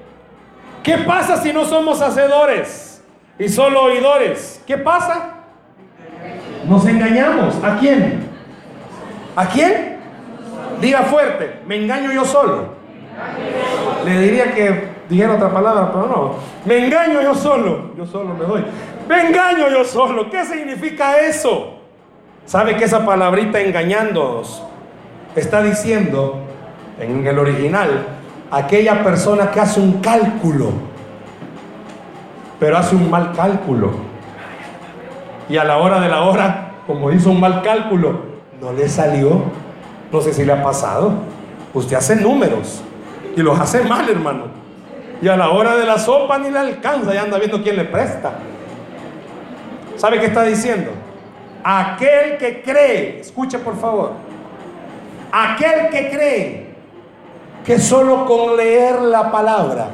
[0.83, 3.01] ¿Qué pasa si no somos hacedores
[3.39, 4.61] y solo oidores?
[4.67, 5.35] ¿Qué pasa?
[6.67, 7.55] Nos engañamos.
[7.63, 8.27] ¿A quién?
[9.35, 9.97] ¿A quién?
[10.81, 12.73] Diga fuerte, me engaño yo solo.
[14.05, 16.35] Le diría que dijera otra palabra, pero no.
[16.65, 17.91] Me engaño yo solo.
[17.95, 18.65] Yo solo me doy.
[19.07, 20.29] Me engaño yo solo.
[20.29, 21.79] ¿Qué significa eso?
[22.45, 24.61] ¿Sabe que esa palabrita engañándonos
[25.35, 26.39] está diciendo
[26.99, 28.05] en el original
[28.53, 30.71] aquella persona que hace un cálculo,
[32.59, 33.91] pero hace un mal cálculo?
[35.49, 38.21] Y a la hora de la hora, como hizo un mal cálculo,
[38.61, 39.41] no le salió.
[40.11, 41.13] No sé si le ha pasado.
[41.73, 42.83] Usted hace números
[43.35, 44.43] y los hace mal, hermano.
[45.21, 47.85] Y a la hora de la sopa ni le alcanza, ya anda viendo quién le
[47.85, 48.33] presta.
[49.97, 50.91] ¿Sabe qué está diciendo?
[51.63, 54.11] Aquel que cree, escuche por favor,
[55.31, 56.62] aquel que cree
[57.65, 59.87] que solo con leer la palabra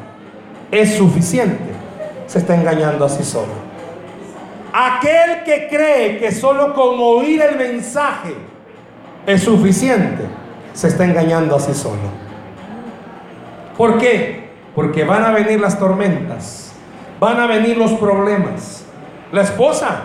[0.71, 1.73] es suficiente,
[2.27, 3.69] se está engañando a sí solo.
[4.73, 8.35] Aquel que cree que solo con oír el mensaje
[9.25, 10.23] es suficiente,
[10.73, 12.29] se está engañando a sí solo.
[13.77, 14.49] ¿Por qué?
[14.75, 16.73] Porque van a venir las tormentas,
[17.19, 18.85] van a venir los problemas.
[19.31, 20.01] La esposa,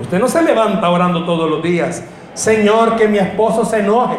[0.00, 2.02] usted no se levanta orando todos los días,
[2.34, 4.18] Señor, que mi esposo se enoje.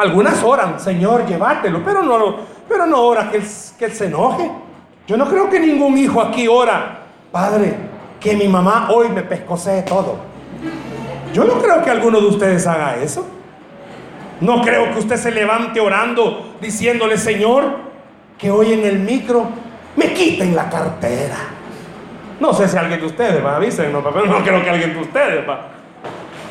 [0.00, 2.36] Algunas oran, Señor, llévatelo, pero no,
[2.66, 4.50] pero no ora que él, se enoje.
[5.06, 7.74] Yo no creo que ningún hijo aquí ora, Padre,
[8.18, 10.16] que mi mamá hoy me pescosee todo.
[11.34, 13.26] Yo no creo que alguno de ustedes haga eso.
[14.40, 17.64] No creo que usted se levante orando diciéndole, Señor,
[18.38, 19.50] que hoy en el micro
[19.96, 21.36] me quiten la cartera.
[22.40, 25.46] No sé si alguien de ustedes va, avísenme, pero no creo que alguien de ustedes
[25.46, 25.68] va.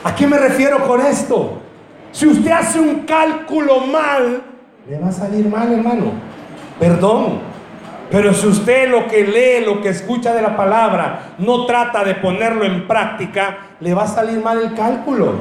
[0.03, 1.63] ¿A qué me refiero con esto?
[2.11, 4.41] Si usted hace un cálculo mal,
[4.89, 6.13] le va a salir mal, hermano.
[6.79, 7.49] Perdón.
[8.09, 12.15] Pero si usted lo que lee, lo que escucha de la palabra, no trata de
[12.15, 15.33] ponerlo en práctica, le va a salir mal el cálculo.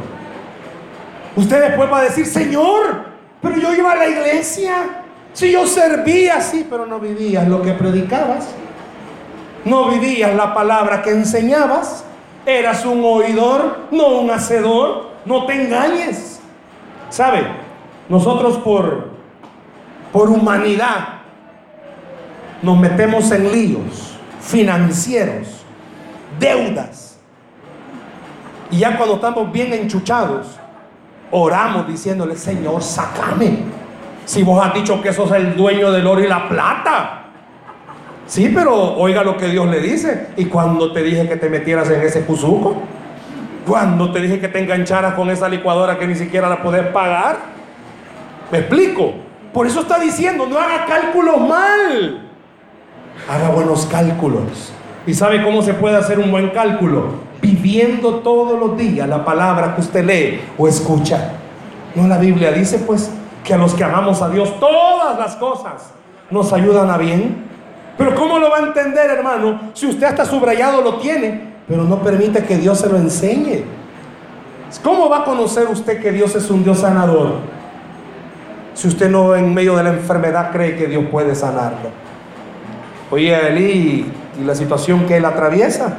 [1.34, 3.04] Usted después va a decir, Señor,
[3.40, 4.74] pero yo iba a la iglesia.
[5.32, 8.48] Si yo servía, sí, pero no vivías lo que predicabas.
[9.64, 12.04] No vivías la palabra que enseñabas.
[12.44, 15.08] Eras un oidor, no un hacedor.
[15.24, 16.37] No te engañes.
[17.10, 17.46] ¿Sabe?
[18.08, 19.10] Nosotros por,
[20.12, 21.18] por humanidad
[22.62, 25.64] nos metemos en líos financieros,
[26.38, 27.18] deudas.
[28.70, 30.58] Y ya cuando estamos bien enchuchados,
[31.30, 33.58] oramos diciéndole, Señor, sácame.
[34.24, 37.14] Si vos has dicho que sos el dueño del oro y la plata.
[38.26, 40.28] Sí, pero oiga lo que Dios le dice.
[40.36, 42.82] Y cuando te dije que te metieras en ese cuzuco,
[43.68, 47.36] cuando te dije que te engancharas con esa licuadora que ni siquiera la podés pagar,
[48.50, 49.14] me explico.
[49.52, 52.28] Por eso está diciendo, no haga cálculos mal.
[53.28, 54.72] Haga buenos cálculos.
[55.06, 57.28] ¿Y sabe cómo se puede hacer un buen cálculo?
[57.40, 61.32] viviendo todos los días la palabra que usted lee o escucha.
[61.94, 63.10] No la Biblia dice pues
[63.44, 65.90] que a los que amamos a Dios todas las cosas
[66.30, 67.46] nos ayudan a bien.
[67.96, 69.60] Pero ¿cómo lo va a entender, hermano?
[69.74, 73.64] Si usted hasta subrayado lo tiene, pero no permite que Dios se lo enseñe.
[74.82, 77.36] ¿Cómo va a conocer usted que Dios es un Dios sanador?
[78.74, 81.90] Si usted no en medio de la enfermedad cree que Dios puede sanarlo.
[83.10, 84.06] Oye, Eli,
[84.40, 85.98] y la situación que él atraviesa.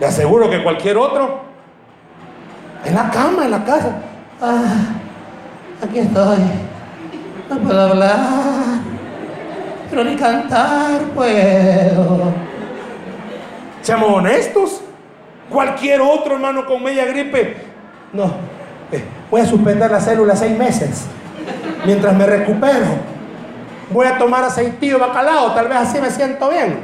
[0.00, 1.42] Le aseguro que cualquier otro,
[2.84, 3.96] en la cama, en la casa,
[4.40, 4.62] ah,
[5.82, 6.38] aquí estoy,
[7.48, 8.18] no puedo hablar,
[9.88, 12.53] pero ni cantar puedo.
[13.84, 14.80] Seamos honestos.
[15.50, 17.56] Cualquier otro hermano con media gripe,
[18.14, 18.32] no,
[18.90, 21.04] eh, voy a suspender la célula seis meses
[21.84, 22.86] mientras me recupero.
[23.90, 26.78] Voy a tomar aceitillo bacalao, tal vez así me siento bien.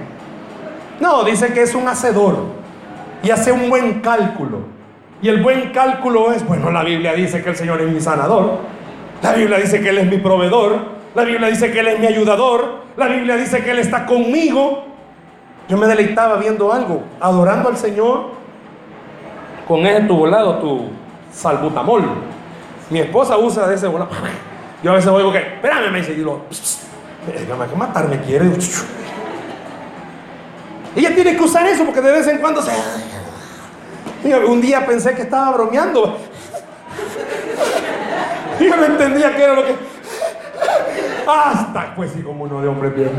[1.00, 2.36] No, dice que es un hacedor
[3.22, 4.58] y hace un buen cálculo.
[5.22, 8.58] Y el buen cálculo es, bueno, la Biblia dice que el Señor es mi sanador,
[9.22, 10.78] la Biblia dice que Él es mi proveedor,
[11.14, 14.89] la Biblia dice que Él es mi ayudador, la Biblia dice que Él está conmigo.
[15.68, 18.30] Yo me deleitaba viendo algo, adorando al Señor
[19.68, 20.88] con ese tu volado, tu
[21.32, 22.02] salbutamol.
[22.90, 24.10] Mi esposa usa ese volado.
[24.82, 28.50] Yo a veces oigo que, espérame, me dice, y lo, que matarme quiere.
[30.96, 32.72] Ella tiene que usar eso porque de vez en cuando se...
[34.46, 36.18] Un día pensé que estaba bromeando.
[38.60, 39.74] Yo no entendía qué era lo que...
[41.26, 43.10] Hasta pues sí como uno de hombre bien.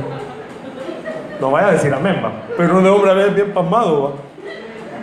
[1.42, 2.32] No vaya a decir amén, va.
[2.56, 4.12] Pero un hombre a veces bien pasmado, va.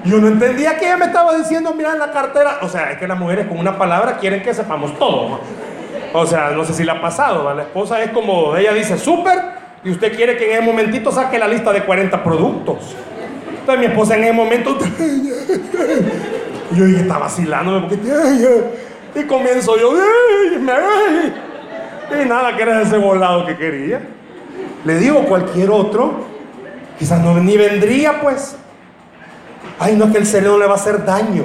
[0.04, 2.58] Yo no entendía que ella me estaba diciendo, mira en la cartera.
[2.62, 5.32] O sea, es que las mujeres con una palabra quieren que sepamos todo.
[5.32, 5.38] ¿va?
[6.12, 7.44] O sea, no sé si le ha pasado.
[7.44, 7.54] ¿va?
[7.54, 9.36] La esposa es como, ella dice súper
[9.82, 12.94] y usted quiere que en ese momentito saque la lista de 40 productos.
[13.50, 14.78] Entonces mi esposa en ese momento,
[16.72, 17.98] yo dije, está vacilándome porque,
[19.14, 19.92] y comienzo yo,
[20.54, 24.00] y nada, que era ese volado que quería.
[24.88, 26.14] Le digo cualquier otro,
[26.98, 28.56] quizás no ni vendría pues.
[29.78, 31.44] Ay, no, que el cerebro le va a hacer daño.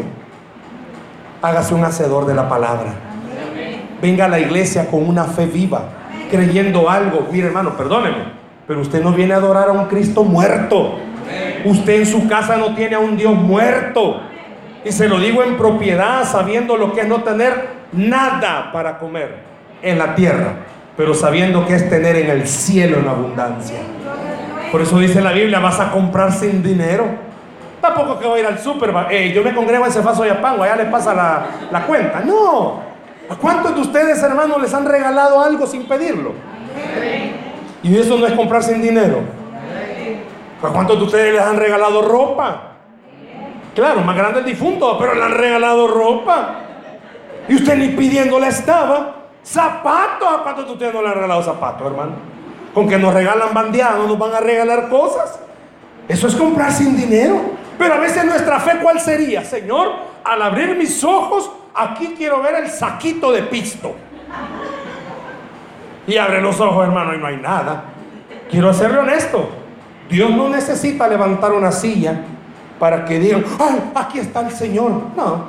[1.41, 2.93] Hágase un hacedor de la palabra.
[4.01, 5.89] Venga a la iglesia con una fe viva,
[6.31, 7.27] creyendo algo.
[7.33, 8.31] Mire, hermano, perdóneme,
[8.65, 10.99] pero usted no viene a adorar a un Cristo muerto.
[11.65, 14.21] Usted en su casa no tiene a un Dios muerto.
[14.85, 19.39] Y se lo digo en propiedad, sabiendo lo que es no tener nada para comer
[19.81, 20.55] en la tierra,
[20.95, 23.79] pero sabiendo que es tener en el cielo en abundancia.
[24.71, 27.05] Por eso dice la Biblia, vas a comprar sin dinero.
[27.81, 28.93] Tampoco que voy a ir al súper,
[29.33, 32.21] yo me congrego en Cefaso y Apango, allá le pasa la, la cuenta.
[32.21, 32.79] No.
[33.29, 36.33] ¿A cuántos de ustedes, hermanos, les han regalado algo sin pedirlo?
[37.83, 39.19] Y eso no es comprar sin dinero.
[40.61, 42.73] ¿A cuántos de ustedes les han regalado ropa?
[43.75, 46.55] Claro, más grande el difunto, pero le han regalado ropa.
[47.49, 49.22] Y usted ni pidiéndole estaba.
[49.43, 50.27] Zapatos.
[50.27, 52.13] ¿A cuántos de no le han regalado zapatos, hermano?
[52.73, 55.39] Con que nos regalan bandeados, nos van a regalar cosas.
[56.07, 57.41] Eso es comprar sin dinero.
[57.77, 59.43] Pero a veces nuestra fe, ¿cuál sería?
[59.43, 59.91] Señor,
[60.23, 63.93] al abrir mis ojos, aquí quiero ver el saquito de pisto.
[66.05, 67.85] Y abre los ojos, hermano, y no hay nada.
[68.49, 69.49] Quiero serle honesto.
[70.09, 72.21] Dios no necesita levantar una silla
[72.77, 74.91] para que digan, ay, aquí está el Señor.
[75.15, 75.45] No.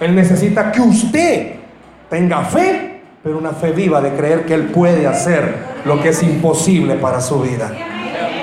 [0.00, 1.56] Él necesita que usted
[2.08, 2.91] tenga fe,
[3.22, 5.54] pero una fe viva de creer que Él puede hacer
[5.84, 7.70] lo que es imposible para su vida.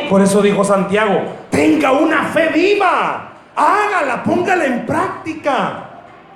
[0.10, 5.86] Por eso dijo Santiago, tenga una fe viva, hágala, póngala en práctica.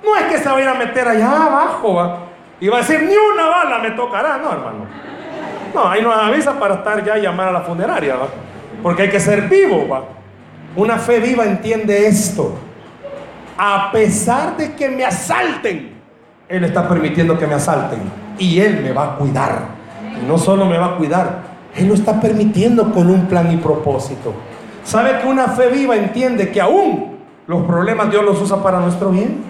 [0.04, 2.18] No es que se vaya a meter allá abajo
[2.60, 4.86] y va a decir, ni una bala me tocará, no hermano.
[5.74, 8.14] No, ahí nos avisa para estar ya y llamar a la funeraria,
[8.82, 9.88] porque hay que ser vivo.
[9.88, 10.04] ¿va?
[10.76, 12.54] Una fe viva entiende esto.
[13.56, 15.94] A pesar de que me asalten,
[16.48, 19.74] Él está permitiendo que me asalten y Él me va a cuidar.
[20.26, 24.32] No solo me va a cuidar, él lo está permitiendo con un plan y propósito.
[24.84, 27.16] ¿Sabe que una fe viva entiende que aún
[27.46, 29.42] los problemas Dios los usa para nuestro bien?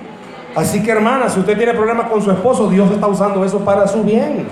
[0.56, 3.86] Así que hermana, si usted tiene problemas con su esposo, Dios está usando eso para
[3.86, 4.46] su bien.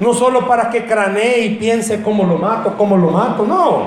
[0.00, 3.86] No solo para que cranee y piense cómo lo mato, cómo lo mato, no.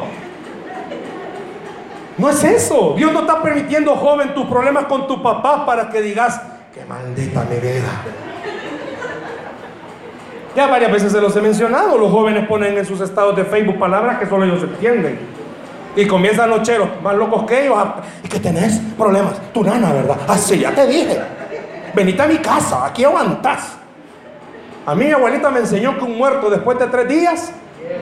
[2.18, 2.94] No es eso.
[2.96, 6.42] Dios no está permitiendo, joven, tus problemas con tu papá para que digas,
[6.74, 7.58] qué maldita mi
[10.56, 11.98] ya varias veces se los he mencionado.
[11.98, 15.20] Los jóvenes ponen en sus estados de Facebook palabras que solo ellos entienden.
[15.96, 17.78] Y comienzan los cheros más locos que ellos.
[18.24, 19.34] ¿Y que tenés problemas?
[19.54, 20.18] Tu nana, ¿verdad?
[20.28, 21.20] Así, ya te dije.
[21.94, 23.78] Venite a mi casa, aquí aguantás.
[24.86, 27.52] A mí mi abuelita me enseñó que un muerto después de tres días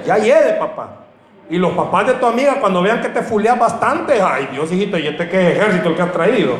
[0.06, 0.89] ya de papá.
[1.50, 4.98] Y los papás de tu amiga, cuando vean que te fuleas bastante, ay Dios, hijito,
[4.98, 6.56] ¿y este qué ejército el que has traído?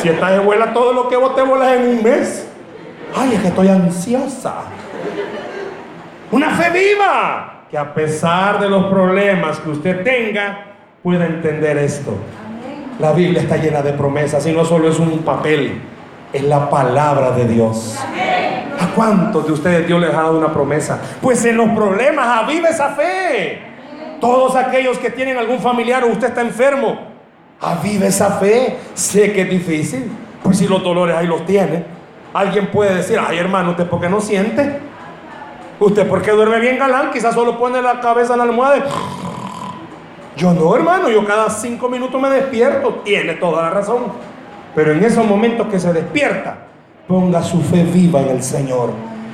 [0.00, 2.46] Si estás de vuela todo lo que vos te vuelas en un mes.
[3.14, 4.54] Ay, es que estoy ansiosa.
[6.32, 10.66] Una fe viva que a pesar de los problemas que usted tenga,
[11.02, 12.14] pueda entender esto.
[13.00, 15.80] La Biblia está llena de promesas y no solo es un papel,
[16.32, 17.98] es la palabra de Dios.
[18.78, 21.00] ¿A cuántos de ustedes Dios les ha dado una promesa?
[21.20, 23.62] Pues en los problemas aviva esa fe.
[24.20, 26.96] Todos aquellos que tienen algún familiar o usted está enfermo,
[27.60, 28.76] aviva esa fe.
[28.94, 30.10] Sé que es difícil,
[30.42, 31.84] pues si los dolores ahí los tiene.
[32.32, 34.89] Alguien puede decir, ay hermano, ¿usted por qué no siente?
[35.80, 38.84] Usted porque duerme bien galán, quizás solo pone la cabeza en la almohada.
[40.36, 43.00] Yo no, hermano, yo cada cinco minutos me despierto.
[43.02, 44.04] Tiene toda la razón.
[44.74, 46.66] Pero en esos momentos que se despierta,
[47.08, 48.90] ponga su fe viva en el Señor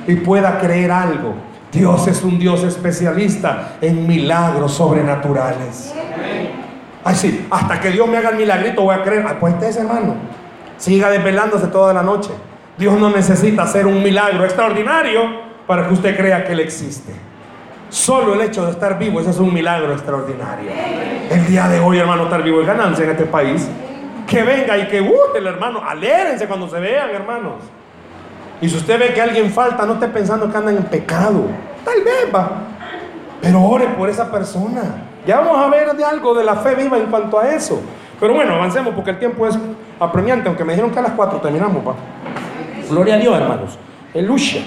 [0.07, 1.33] y pueda creer algo.
[1.71, 5.93] Dios es un Dios especialista en milagros sobrenaturales.
[7.03, 9.25] Ay, sí, hasta que Dios me haga el milagrito voy a creer.
[9.27, 10.15] Ah, pues hermano.
[10.77, 12.29] Siga desvelándose toda la noche.
[12.77, 17.13] Dios no necesita hacer un milagro extraordinario para que usted crea que Él existe.
[17.89, 20.71] Solo el hecho de estar vivo, ese es un milagro extraordinario.
[21.29, 23.67] El día de hoy, hermano, estar vivo es ganancia en este país.
[24.25, 27.55] Que venga y que, uh, el hermano, alérense cuando se vean, hermanos.
[28.61, 31.45] Y si usted ve que alguien falta, no esté pensando que andan en pecado.
[31.85, 32.63] Tal vez va.
[33.41, 34.81] Pero ore por esa persona.
[35.25, 37.81] Ya vamos a ver de algo de la fe viva en cuanto a eso.
[38.19, 39.57] Pero bueno, avancemos porque el tiempo es
[39.99, 41.95] apremiante, aunque me dijeron que a las 4 terminamos, va.
[42.89, 43.77] Gloria a Dios, hermanos.
[44.13, 44.59] El lucha.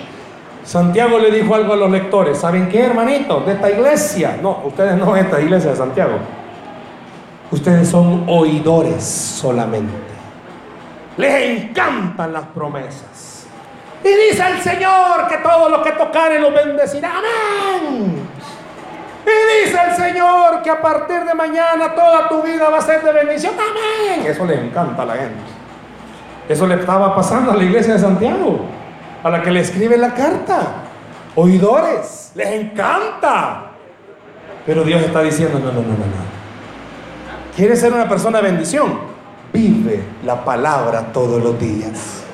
[0.70, 2.38] Santiago le dijo algo a los lectores.
[2.38, 3.44] ¿Saben qué, hermanitos?
[3.44, 4.38] De esta iglesia.
[4.40, 6.12] No, ustedes no esta iglesia de Santiago.
[7.50, 9.92] Ustedes son oidores solamente.
[11.16, 13.48] Les encantan las promesas.
[14.04, 17.14] Y dice el Señor que todos los que tocaren los bendecirá.
[17.18, 18.28] Amén.
[19.26, 23.02] Y dice el Señor que a partir de mañana toda tu vida va a ser
[23.02, 23.54] de bendición.
[23.54, 24.24] Amén.
[24.24, 25.42] Eso le encanta a la gente.
[26.48, 28.60] Eso le estaba pasando a la iglesia de Santiago,
[29.22, 30.60] a la que le escribe la carta.
[31.36, 33.70] Oidores, les encanta.
[34.66, 36.30] Pero Dios está diciendo, no, no, no, no, no.
[37.56, 38.98] ¿Quieres ser una persona de bendición?
[39.52, 42.24] Vive la palabra todos los días.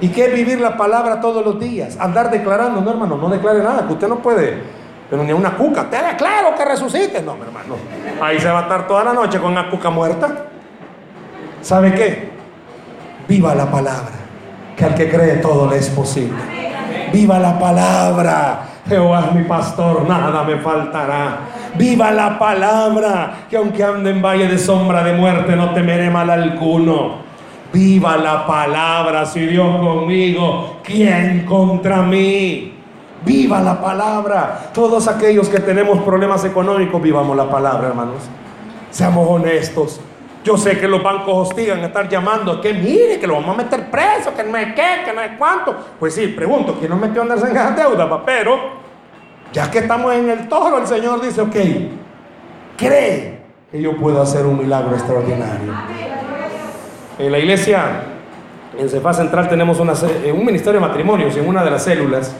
[0.00, 1.96] ¿Y qué es vivir la palabra todos los días?
[1.98, 4.62] Andar declarando, no hermano, no declare nada, que usted no puede,
[5.08, 7.22] pero ni una cuca, te declaro que resucite.
[7.22, 7.76] No, mi hermano,
[8.20, 10.46] ahí se va a estar toda la noche con una cuca muerta.
[11.62, 12.30] ¿Sabe qué?
[13.26, 14.12] Viva la palabra,
[14.76, 16.38] que al que cree todo le es posible.
[17.12, 18.68] Viva la palabra.
[18.88, 21.38] Jehová es mi pastor, nada me faltará.
[21.76, 26.28] Viva la palabra, que aunque ande en valle de sombra de muerte, no temeré mal
[26.28, 27.24] alguno.
[27.72, 32.74] Viva la palabra, si Dios conmigo, ¿quién contra mí?
[33.24, 34.70] Viva la palabra.
[34.72, 38.22] Todos aquellos que tenemos problemas económicos, vivamos la palabra, hermanos.
[38.90, 40.00] Seamos honestos.
[40.44, 43.62] Yo sé que los bancos hostigan a estar llamando, que mire, que lo vamos a
[43.62, 45.74] meter preso, que no es qué, que no es cuánto.
[45.98, 48.06] Pues sí, pregunto, ¿quién nos metió a andarse en esas deudas?
[48.26, 48.58] Pero
[49.54, 51.56] ya que estamos en el toro, el Señor dice, ok,
[52.76, 53.38] cree
[53.70, 55.72] que yo puedo hacer un milagro extraordinario.
[57.18, 58.02] En la iglesia,
[58.78, 62.36] en Cefa Central, tenemos un ministerio de matrimonios en una de las células.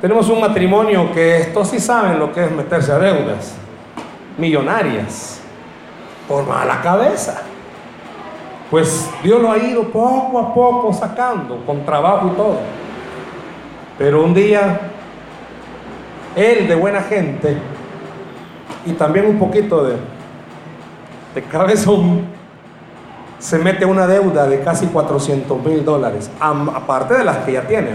[0.00, 3.54] Tenemos un matrimonio que estos sí saben lo que es meterse a deudas
[4.36, 5.35] millonarias
[6.28, 7.42] por mala cabeza.
[8.70, 12.58] Pues Dios lo ha ido poco a poco sacando, con trabajo y todo.
[13.98, 14.80] Pero un día
[16.34, 17.56] él de buena gente
[18.84, 19.96] y también un poquito de,
[21.34, 22.36] de cabezón,
[23.38, 27.90] se mete una deuda de casi 400 mil dólares, aparte de las que ya tiene.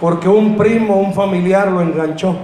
[0.00, 2.36] Porque un primo, un familiar lo enganchó.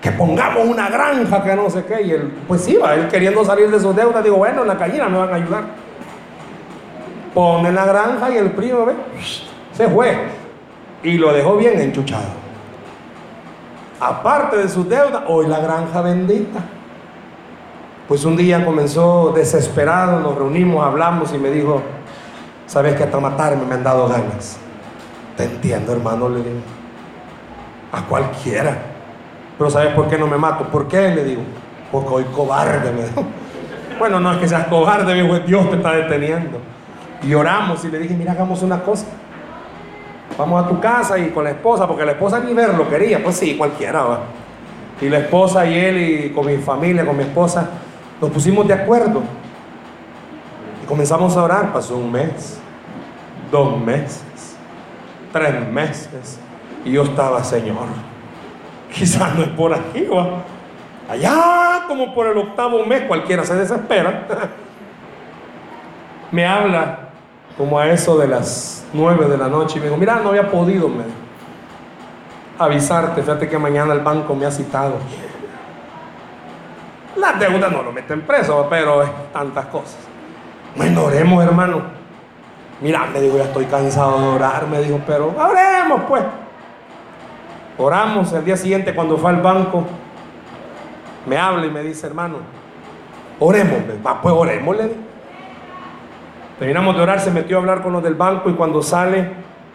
[0.00, 2.02] Que pongamos una granja que no sé qué.
[2.02, 5.08] Y él, pues iba, él queriendo salir de sus deudas, digo, bueno, en la gallina
[5.08, 5.64] me van a ayudar.
[7.34, 8.94] Pone la granja y el primo, ¿ve?
[9.72, 10.16] Se fue.
[11.02, 12.48] Y lo dejó bien enchuchado
[14.00, 16.60] aparte de sus deudas, hoy la granja bendita.
[18.06, 21.82] Pues un día comenzó desesperado, nos reunimos, hablamos y me dijo,
[22.66, 24.56] sabes que hasta matarme me han dado ganas.
[25.36, 26.60] Te entiendo, hermano, le digo.
[27.92, 28.87] A cualquiera.
[29.58, 30.64] Pero ¿sabes por qué no me mato?
[30.64, 31.10] ¿Por qué?
[31.10, 31.42] Le digo.
[31.92, 33.02] Porque hoy cobarde, me.
[33.98, 36.60] Bueno, no es que seas cobarde, viejo, Dios te está deteniendo.
[37.22, 39.06] Y oramos y le dije, mira, hagamos una cosa
[40.38, 43.36] vamos a tu casa y con la esposa, porque la esposa ni verlo quería, pues
[43.36, 44.20] sí, cualquiera va.
[45.00, 47.68] Y la esposa y él y con mi familia, con mi esposa,
[48.20, 49.22] nos pusimos de acuerdo.
[50.82, 52.58] Y comenzamos a orar, pasó un mes,
[53.50, 54.56] dos meses,
[55.32, 56.38] tres meses.
[56.84, 57.86] Y yo estaba, Señor,
[58.92, 60.42] quizás no es por aquí, va.
[61.08, 64.26] Allá, como por el octavo mes, cualquiera se desespera.
[66.30, 66.98] Me habla
[67.56, 70.50] como a eso de las 9 de la noche y me dijo, mira, no había
[70.50, 70.90] podido
[72.58, 74.94] avisarte, fíjate que mañana el banco me ha citado.
[77.16, 79.96] La deuda no lo meten preso, pero es tantas cosas.
[80.76, 81.82] Bueno, oremos, hermano.
[82.80, 86.22] Mira, me dijo, ya estoy cansado de orar, me dijo, pero oremos pues.
[87.78, 89.86] Oramos el día siguiente cuando fue al banco,
[91.26, 92.38] me habla y me dice, hermano,
[93.38, 94.90] oremos, va, pues oremos, le.
[96.58, 99.30] Terminamos de orar, se metió a hablar con los del banco y cuando sale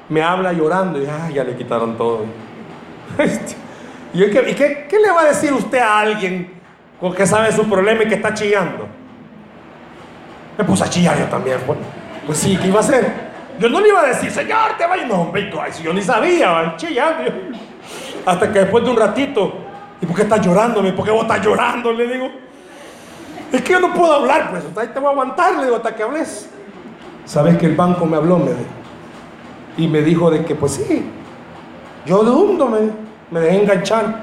[0.10, 2.26] me habla llorando y ya le quitaron todo.
[4.14, 6.52] ¿Y, qué, le va a decir usted a alguien
[7.16, 8.88] que sabe su problema y que está chillando?
[10.58, 11.60] Me puse a chillar yo también.
[11.66, 11.80] Pues,
[12.26, 13.12] pues sí, ¿qué iba a hacer?
[13.60, 15.08] Yo no le iba a decir, Señor, te vayas.
[15.08, 15.52] No, hombre,
[15.82, 17.32] yo ni sabía, chillando.
[18.26, 19.54] Hasta que después de un ratito,
[20.02, 20.82] ¿y por qué estás llorando?
[20.96, 21.92] ¿Por qué vos estás llorando?
[21.92, 22.30] Le digo.
[23.52, 24.64] Es que yo no puedo hablar, pues.
[24.76, 26.50] Ahí te voy a aguantar, le digo, hasta que hables.
[27.26, 28.38] ¿Sabes que el banco me habló?
[28.38, 28.52] Me
[29.78, 31.04] y me dijo de que, pues sí,
[32.06, 32.80] yo de hundo me,
[33.32, 34.22] me dejé enganchar.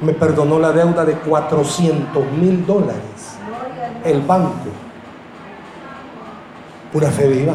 [0.00, 3.38] Me perdonó la deuda de 400 mil dólares.
[4.04, 4.68] El banco.
[6.92, 7.54] Una fe viva.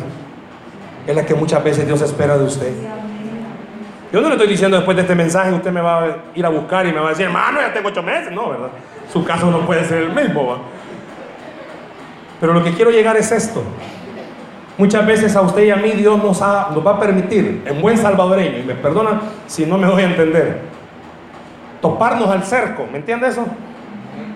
[1.06, 2.74] Es la que muchas veces Dios espera de usted.
[4.12, 6.49] Yo no le estoy diciendo después de este mensaje, usted me va a ir a
[6.49, 8.32] buscar y me va a decir, hermano, ya tengo ocho meses.
[8.32, 8.70] No, ¿verdad?
[9.12, 10.57] Su caso no puede ser el mismo.
[12.39, 13.64] Pero lo que quiero llegar es esto.
[14.78, 17.97] Muchas veces a usted y a mí Dios nos, nos va a permitir, en buen
[17.97, 20.59] salvadoreño, y me perdonan si no me voy a entender,
[21.82, 22.88] toparnos al cerco.
[22.91, 23.45] ¿Me entiende eso?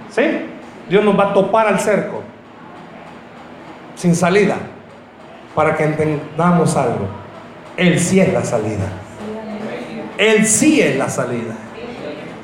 [0.09, 0.23] ¿Sí?
[0.87, 2.21] Dios nos va a topar al cerco,
[3.95, 4.55] sin salida,
[5.53, 7.07] para que entendamos algo.
[7.75, 8.85] Él sí es la salida.
[10.17, 11.55] Él sí es la salida.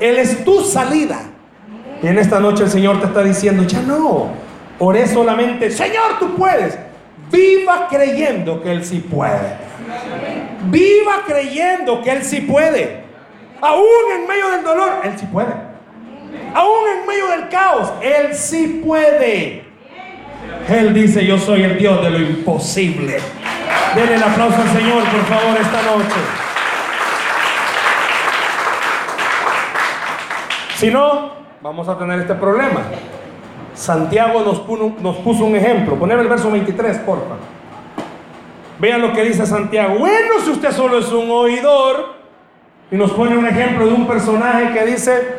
[0.00, 1.20] Él es tu salida.
[2.02, 4.30] Y en esta noche el Señor te está diciendo, ya no,
[4.78, 6.76] oré solamente, Señor, tú puedes.
[7.30, 9.56] Viva creyendo que Él sí puede.
[10.64, 13.02] Viva creyendo que Él sí puede.
[13.60, 15.52] Aún en medio del dolor, Él sí puede.
[16.54, 19.64] Aún en medio del caos, Él sí puede.
[20.68, 23.18] Él dice, yo soy el Dios de lo imposible.
[23.94, 26.41] Denle el aplauso al Señor, por favor, esta noche.
[30.82, 31.30] Si no,
[31.62, 32.80] vamos a tener este problema.
[33.72, 34.58] Santiago nos
[35.18, 35.94] puso, un ejemplo.
[35.94, 37.36] Poneme el verso 23, porfa.
[38.80, 40.00] Vean lo que dice Santiago.
[40.00, 42.16] Bueno, si usted solo es un oidor,
[42.90, 45.36] y nos pone un ejemplo de un personaje que dice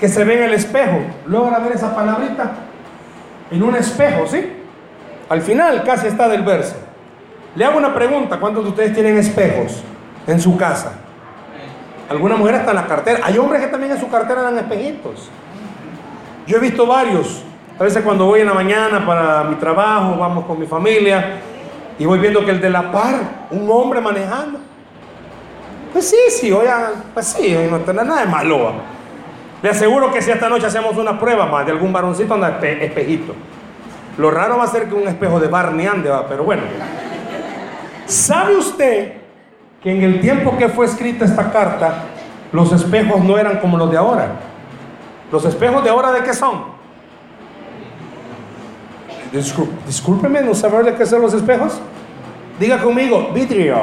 [0.00, 1.00] que se ve en el espejo.
[1.26, 2.52] ¿Logra ver esa palabrita?
[3.50, 4.54] En un espejo, ¿sí?
[5.28, 6.76] Al final casi está del verso.
[7.56, 8.40] Le hago una pregunta.
[8.40, 9.82] ¿Cuántos de ustedes tienen espejos
[10.26, 11.00] en su casa?
[12.08, 13.20] Alguna mujer está en la cartera.
[13.24, 15.28] Hay hombres que también en su cartera dan espejitos.
[16.46, 17.42] Yo he visto varios.
[17.78, 21.40] A veces cuando voy en la mañana para mi trabajo, vamos con mi familia,
[21.98, 23.14] y voy viendo que el de la par,
[23.50, 24.60] un hombre manejando.
[25.92, 28.72] Pues sí, sí, oigan, pues sí, no tiene nada de malo.
[29.62, 33.34] Le aseguro que si esta noche hacemos una prueba más de algún varoncito anda espejito.
[34.18, 36.62] Lo raro va a ser que un espejo de Barney ande, pero bueno.
[38.06, 39.15] ¿Sabe usted
[39.86, 42.04] en el tiempo que fue escrita esta carta,
[42.52, 44.32] los espejos no eran como los de ahora?
[45.30, 46.76] ¿Los espejos de ahora de qué son?
[49.86, 51.80] Discúlpeme, ¿no saber de qué son los espejos?
[52.58, 53.76] Diga conmigo, vidrio.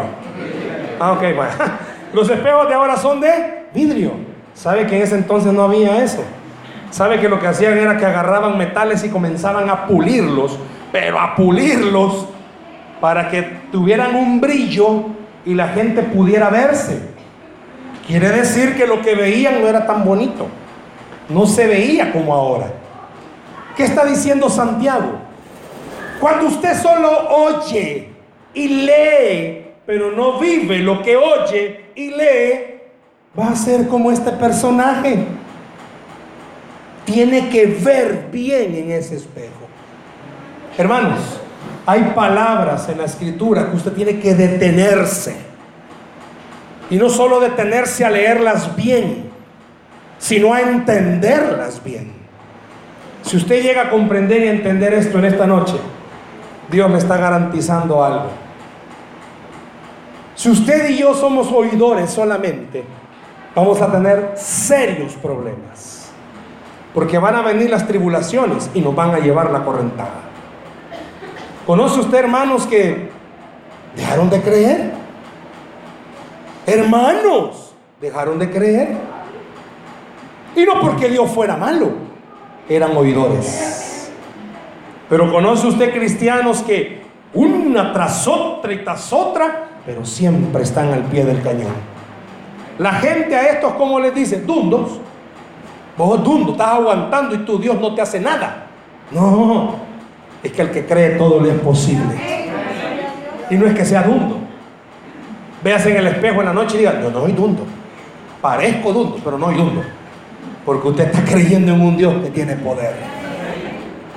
[1.00, 1.52] Ah, ok, bueno.
[2.14, 4.12] Los espejos de ahora son de vidrio.
[4.54, 6.24] ¿Sabe que en ese entonces no había eso?
[6.92, 10.60] ¿Sabe que lo que hacían era que agarraban metales y comenzaban a pulirlos,
[10.92, 12.28] pero a pulirlos
[13.02, 13.42] para que
[13.72, 15.06] tuvieran un brillo
[15.46, 17.00] y la gente pudiera verse?
[18.08, 20.48] Quiere decir que lo que veían no era tan bonito
[21.30, 22.72] no se veía como ahora.
[23.76, 25.20] ¿Qué está diciendo Santiago?
[26.20, 28.10] Cuando usted solo oye
[28.54, 32.82] y lee, pero no vive lo que oye y lee,
[33.38, 35.26] va a ser como este personaje.
[37.06, 39.52] Tiene que ver bien en ese espejo.
[40.78, 41.42] Hermanos,
[41.86, 45.36] hay palabras en la escritura que usted tiene que detenerse.
[46.90, 49.30] Y no solo detenerse a leerlas bien,
[50.18, 52.14] sino a entenderlas bien.
[53.24, 55.76] Si usted llega a comprender y entender esto en esta noche,
[56.70, 58.30] Dios me está garantizando algo.
[60.36, 62.84] Si usted y yo somos oidores solamente,
[63.56, 66.12] vamos a tener serios problemas.
[66.94, 70.33] Porque van a venir las tribulaciones y nos van a llevar la correntada.
[71.66, 73.10] ¿Conoce usted hermanos que
[73.96, 74.92] dejaron de creer?
[76.66, 78.98] Hermanos, dejaron de creer.
[80.56, 81.92] Y no porque Dios fuera malo,
[82.68, 84.12] eran oidores.
[85.10, 87.04] Pero conoce usted cristianos que
[87.34, 91.74] una tras otra y tras otra, pero siempre están al pie del cañón.
[92.78, 94.42] La gente a estos, como les dice?
[94.42, 95.00] Dundos.
[95.98, 98.68] Vos dundo, estás aguantando y tu Dios no te hace nada.
[99.12, 99.76] No,
[100.44, 102.16] es que el que cree todo le es posible.
[103.50, 104.40] Y no es que sea dundo.
[105.64, 107.66] Véase en el espejo en la noche y diga, yo no soy dundo.
[108.42, 109.82] Parezco dundo, pero no soy dundo.
[110.66, 112.94] Porque usted está creyendo en un Dios que tiene poder.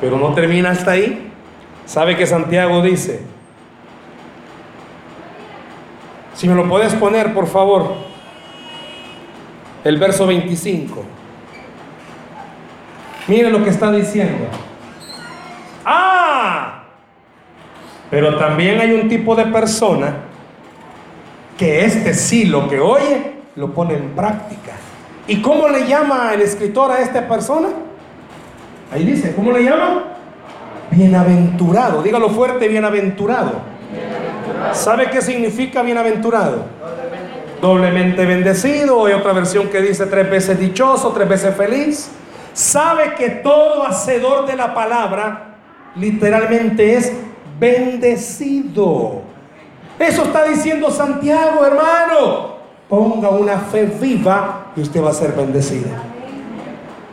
[0.01, 1.31] Pero no termina hasta ahí.
[1.85, 3.23] ¿Sabe que Santiago dice?
[6.35, 7.95] Si me lo puedes poner, por favor.
[9.85, 11.05] El verso 25.
[13.29, 14.47] Mire lo que está diciendo.
[15.85, 16.16] Ah,
[18.11, 20.15] pero también hay un tipo de persona
[21.59, 24.73] que este sí lo que oye lo pone en práctica.
[25.27, 27.69] ¿Y cómo le llama el escritor a esta persona?
[28.93, 30.05] Ahí dice, ¿cómo le llama?
[30.91, 32.03] Bienaventurado.
[32.03, 33.53] Dígalo fuerte, bienaventurado.
[34.73, 36.67] ¿Sabe qué significa bienaventurado?
[37.61, 39.07] Doblemente bendecido.
[39.07, 42.11] Hay otra versión que dice tres veces dichoso, tres veces feliz.
[42.53, 45.56] Sabe que todo hacedor de la palabra
[45.99, 47.13] literalmente es
[47.59, 49.23] bendecido.
[49.99, 52.57] Eso está diciendo Santiago, hermano.
[52.89, 55.89] Ponga una fe viva y usted va a ser bendecido.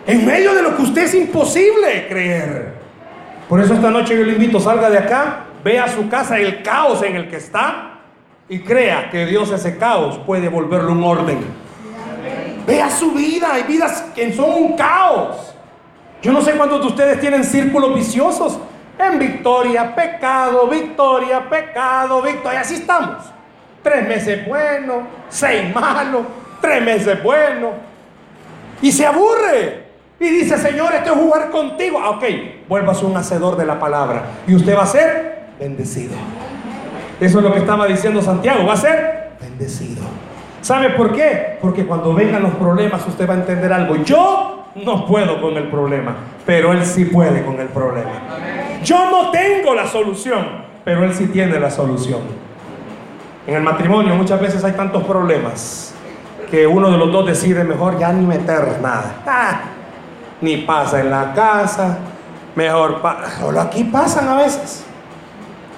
[0.06, 2.74] En medio de lo que usted es imposible creer.
[3.50, 7.02] Por eso esta noche yo le invito, salga de acá vea su casa, el caos
[7.04, 8.00] en el que está,
[8.50, 11.40] y crea que Dios ese caos puede volverlo un orden.
[12.68, 15.54] Vea su vida, hay vidas que son un caos.
[16.22, 18.58] Yo no sé cuántos de ustedes tienen círculos viciosos.
[18.98, 22.62] En victoria, pecado, victoria, pecado, victoria.
[22.62, 23.18] Así estamos.
[23.82, 26.22] Tres meses bueno, seis malos,
[26.62, 27.72] tres meses bueno.
[28.82, 29.84] Y se aburre.
[30.20, 32.00] Y dice, Señor, esto es jugar contigo.
[32.02, 32.24] Ah, ok,
[32.70, 34.24] vuelvas un hacedor de la palabra.
[34.48, 36.14] Y usted va a ser bendecido.
[37.20, 38.66] Eso es lo que estaba diciendo Santiago.
[38.66, 40.04] Va a ser bendecido.
[40.62, 41.58] ¿Sabe por qué?
[41.62, 43.98] Porque cuando vengan los problemas usted va a entender algo.
[43.98, 46.16] Yo no puedo con el problema,
[46.46, 48.12] pero Él sí puede con el problema.
[48.84, 50.46] Yo no tengo la solución,
[50.84, 52.22] pero Él sí tiene la solución.
[53.48, 55.94] En el matrimonio muchas veces hay tantos problemas
[56.50, 59.16] que uno de los dos decide mejor ya ni meter nada.
[59.26, 59.62] Ah,
[60.42, 61.98] ni pasa en la casa,
[62.56, 63.02] mejor
[63.40, 64.86] solo aquí pasan a veces.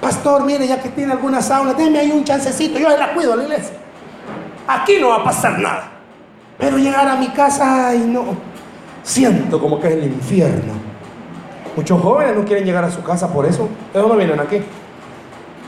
[0.00, 3.36] Pastor, mire, ya que tiene alguna sauna, déme ahí un chancecito, yo la cuido a
[3.36, 3.76] la iglesia.
[4.68, 5.92] Aquí no va a pasar nada.
[6.58, 8.24] Pero llegar a mi casa y no,
[9.02, 10.85] siento como que es el infierno.
[11.76, 13.68] Muchos jóvenes no quieren llegar a su casa por eso.
[13.92, 14.62] Ellos no vienen aquí.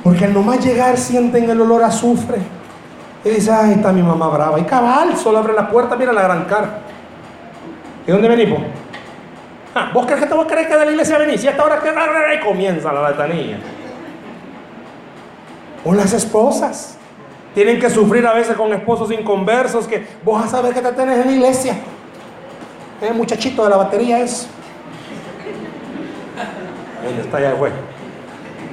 [0.03, 2.39] Porque al nomás llegar sienten el olor a azufre.
[3.25, 4.59] Y dicen, ay, está mi mamá brava.
[4.59, 6.81] Y cabal, solo abre la puerta, mira la gran cara.
[8.07, 8.61] ¿Y dónde venimos?
[9.75, 11.45] Ah, ¿Vos crees que te vas a creer que de la iglesia venís?
[11.45, 13.59] Y hasta ahora que comienza la letanía.
[15.85, 16.97] O las esposas.
[17.55, 20.93] Tienen que sufrir a veces con esposos inconversos que vos vas a saber que te
[20.93, 21.75] tenés en la iglesia.
[23.03, 24.49] El muchachito de la batería es.
[27.09, 27.73] ¿Dónde está ya el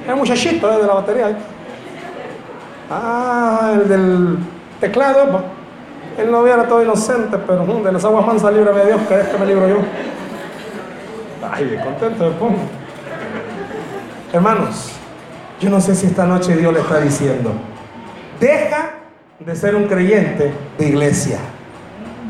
[0.08, 1.38] El muchachito eh, de la batería.
[2.90, 4.38] Ah, el del
[4.78, 5.42] teclado.
[6.18, 9.28] Él no era todo inocente, pero mm, de las aguas mansas líbrame Dios, que es
[9.28, 9.76] que me libro yo.
[11.50, 12.58] Ay, contento me pongo.
[14.32, 14.92] Hermanos,
[15.60, 17.52] yo no sé si esta noche Dios le está diciendo,
[18.38, 18.90] deja
[19.40, 21.38] de ser un creyente de iglesia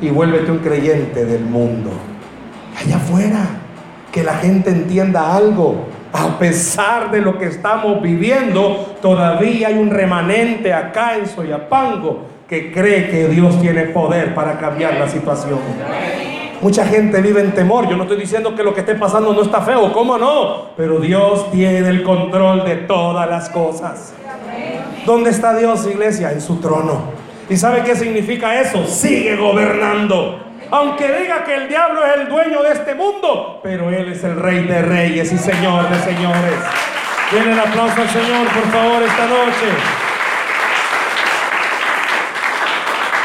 [0.01, 1.91] y vuélvete un creyente del mundo.
[2.81, 3.41] Allá afuera,
[4.17, 5.96] que la gente entienda algo.
[6.19, 12.73] A pesar de lo que estamos viviendo, todavía hay un remanente acá en Soyapango que
[12.73, 15.59] cree que Dios tiene poder para cambiar la situación.
[16.63, 17.87] Mucha gente vive en temor.
[17.87, 20.71] Yo no estoy diciendo que lo que esté pasando no está feo, ¿cómo no?
[20.75, 24.15] Pero Dios tiene el control de todas las cosas.
[25.05, 26.33] ¿Dónde está Dios, iglesia?
[26.33, 27.03] En su trono.
[27.51, 28.87] ¿Y sabe qué significa eso?
[28.87, 30.46] Sigue gobernando.
[30.71, 34.37] Aunque diga que el diablo es el dueño de este mundo, pero Él es el
[34.37, 36.55] rey de reyes y señor de señores.
[37.31, 39.69] Denle el aplauso al Señor, por favor, esta noche.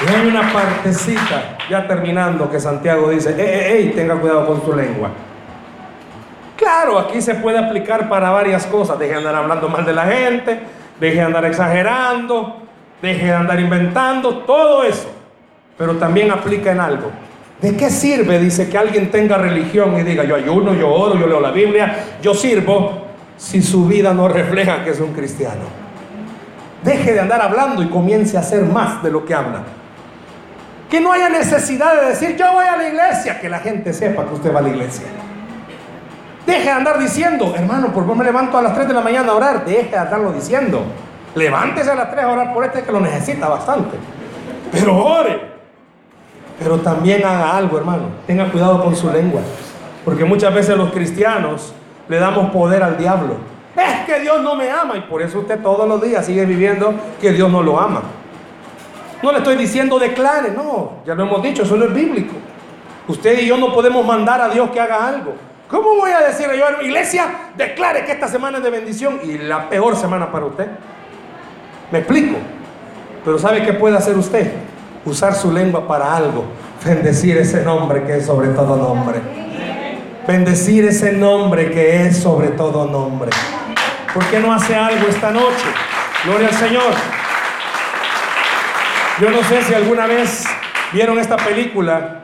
[0.03, 4.73] Y hay una partecita, ya terminando, que Santiago dice, ey, ey, tenga cuidado con su
[4.73, 5.09] lengua.
[6.55, 8.97] Claro, aquí se puede aplicar para varias cosas.
[8.97, 10.59] Deje de andar hablando mal de la gente,
[10.99, 12.57] deje de andar exagerando,
[13.01, 15.11] deje de andar inventando, todo eso.
[15.77, 17.11] Pero también aplica en algo.
[17.61, 21.27] ¿De qué sirve, dice, que alguien tenga religión y diga, yo ayuno, yo oro, yo
[21.27, 23.05] leo la Biblia, yo sirvo,
[23.37, 25.61] si su vida no refleja que es un cristiano?
[26.83, 29.61] Deje de andar hablando y comience a hacer más de lo que habla.
[30.89, 34.25] Que no haya necesidad de decir, yo voy a la iglesia, que la gente sepa
[34.25, 35.05] que usted va a la iglesia.
[36.47, 39.33] Deje de andar diciendo, hermano, ¿por qué me levanto a las 3 de la mañana
[39.33, 39.65] a orar?
[39.65, 40.83] Deje de andarlo diciendo.
[41.35, 43.97] Levántese a las 3 a orar por este que lo necesita bastante.
[44.71, 45.50] Pero ore.
[46.61, 48.03] Pero también haga algo, hermano.
[48.27, 49.41] Tenga cuidado con su lengua.
[50.05, 51.73] Porque muchas veces los cristianos
[52.07, 53.35] le damos poder al diablo.
[53.75, 56.93] Es que Dios no me ama y por eso usted todos los días sigue viviendo
[57.19, 58.01] que Dios no lo ama.
[59.23, 62.33] No le estoy diciendo declare, no, ya lo hemos dicho, eso no es bíblico.
[63.07, 65.33] Usted y yo no podemos mandar a Dios que haga algo.
[65.69, 69.19] ¿Cómo voy a decirle yo a la iglesia, declare que esta semana es de bendición
[69.23, 70.67] y la peor semana para usted?
[71.91, 72.37] ¿Me explico?
[73.23, 74.51] Pero ¿sabe qué puede hacer usted?
[75.05, 76.45] Usar su lengua para algo.
[76.85, 79.19] Bendecir ese nombre que es sobre todo nombre.
[80.27, 83.31] Bendecir ese nombre que es sobre todo nombre.
[84.13, 85.65] ¿Por qué no hace algo esta noche?
[86.25, 86.93] Gloria al Señor.
[89.19, 90.45] Yo no sé si alguna vez
[90.93, 92.21] vieron esta película.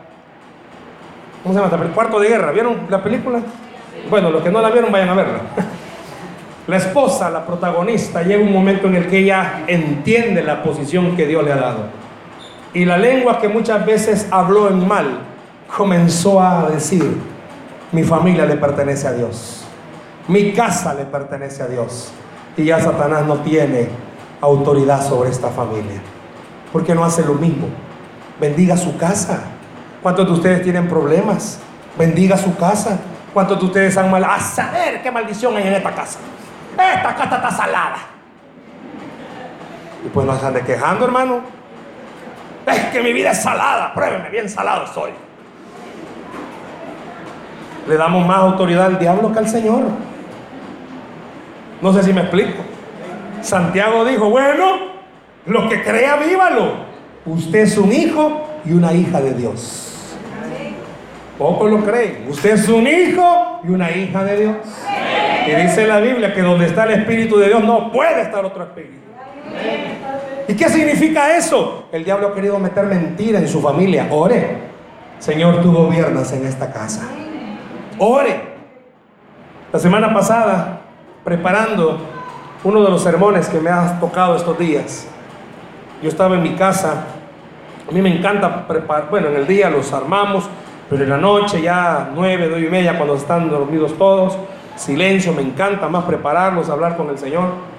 [1.43, 1.93] ¿Cómo se llama?
[1.93, 2.51] Cuarto de guerra.
[2.51, 3.39] ¿Vieron la película?
[4.09, 5.39] Bueno, los que no la vieron vayan a verla.
[6.67, 11.25] La esposa, la protagonista, llega un momento en el que ella entiende la posición que
[11.25, 11.86] Dios le ha dado.
[12.74, 15.20] Y la lengua que muchas veces habló en mal,
[15.76, 17.18] comenzó a decir,
[17.91, 19.65] mi familia le pertenece a Dios,
[20.28, 22.11] mi casa le pertenece a Dios.
[22.57, 23.88] Y ya Satanás no tiene
[24.41, 26.01] autoridad sobre esta familia.
[26.74, 27.68] Porque no hace lo mismo.
[28.39, 29.41] Bendiga su casa.
[30.01, 31.59] ¿Cuántos de ustedes tienen problemas?
[31.97, 32.99] Bendiga su casa.
[33.34, 34.24] ¿Cuántos de ustedes han mal?
[34.24, 36.20] A saber qué maldición hay en esta casa.
[36.72, 37.97] esta casa está salada.
[40.05, 41.56] Y pues no se ande quejando, hermano.
[42.68, 45.11] Es que mi vida es salada, pruébeme, bien salado soy.
[47.88, 49.84] Le damos más autoridad al diablo que al Señor.
[51.82, 52.63] No sé si me explico.
[53.41, 54.80] Santiago dijo, bueno,
[55.45, 56.88] lo que crea, vívalo.
[57.26, 60.18] Usted es un hijo y una hija de Dios.
[61.38, 62.26] Poco lo creen.
[62.28, 64.55] Usted es un hijo y una hija de Dios.
[65.45, 68.63] Y dice la Biblia que donde está el Espíritu de Dios no puede estar otro
[68.63, 68.97] Espíritu.
[70.47, 71.85] ¿Y qué significa eso?
[71.91, 74.07] El diablo ha querido meter mentira en su familia.
[74.11, 74.67] Ore.
[75.19, 77.03] Señor, tú gobiernas en esta casa.
[77.97, 78.55] Ore.
[79.73, 80.81] La semana pasada,
[81.25, 81.99] preparando
[82.63, 85.07] uno de los sermones que me has tocado estos días,
[86.01, 87.03] yo estaba en mi casa.
[87.87, 90.49] A mí me encanta preparar, bueno, en el día los armamos,
[90.89, 94.37] pero en la noche ya nueve, nueve y media, cuando están dormidos todos,
[94.77, 97.76] silencio, me encanta más prepararlos, hablar con el Señor.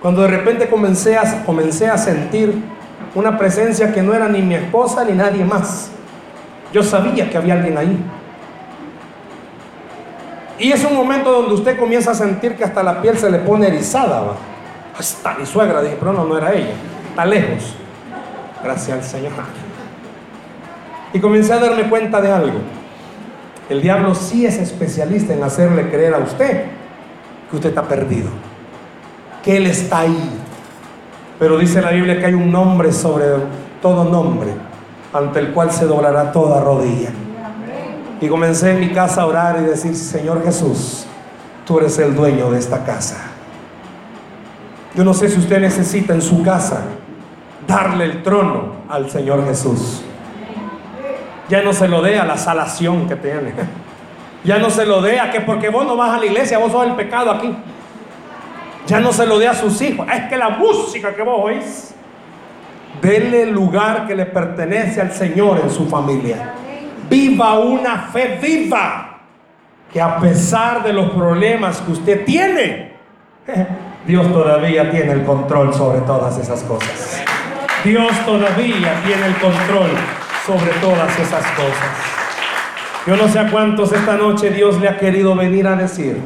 [0.00, 2.62] Cuando de repente comencé a, sentir
[3.14, 5.90] una presencia que no era ni mi esposa ni nadie más.
[6.72, 7.98] Yo sabía que había alguien ahí.
[10.58, 13.38] Y es un momento donde usted comienza a sentir que hasta la piel se le
[13.40, 14.22] pone erizada.
[14.98, 16.74] Hasta mi suegra, dije, pero no, no era ella.
[17.10, 17.74] Está lejos.
[18.62, 19.32] Gracias al Señor.
[21.12, 22.58] Y comencé a darme cuenta de algo.
[23.68, 26.64] El diablo sí es especialista en hacerle creer a usted
[27.50, 28.30] que usted está perdido.
[29.42, 30.30] Que Él está ahí.
[31.38, 33.24] Pero dice la Biblia que hay un nombre sobre
[33.80, 34.50] todo nombre,
[35.12, 37.10] ante el cual se doblará toda rodilla.
[38.20, 41.06] Y comencé en mi casa a orar y decir, Señor Jesús,
[41.64, 43.30] tú eres el dueño de esta casa.
[44.94, 46.82] Yo no sé si usted necesita en su casa
[47.66, 50.02] darle el trono al Señor Jesús.
[51.48, 53.54] Ya no se lo dé a la salación que tiene.
[54.42, 56.72] Ya no se lo dé a que porque vos no vas a la iglesia, vos
[56.72, 57.54] sos el pecado aquí.
[58.86, 60.06] Ya no se lo dé a sus hijos.
[60.12, 61.94] Es que la música que vos oís,
[63.00, 66.54] dele el lugar que le pertenece al Señor en su familia.
[67.08, 69.06] Viva una fe viva.
[69.92, 72.92] Que a pesar de los problemas que usted tiene,
[74.06, 77.22] Dios todavía tiene el control sobre todas esas cosas.
[77.84, 79.90] Dios todavía tiene el control
[80.46, 82.20] sobre todas esas cosas.
[83.06, 86.18] Yo no sé a cuántos esta noche Dios le ha querido venir a decir,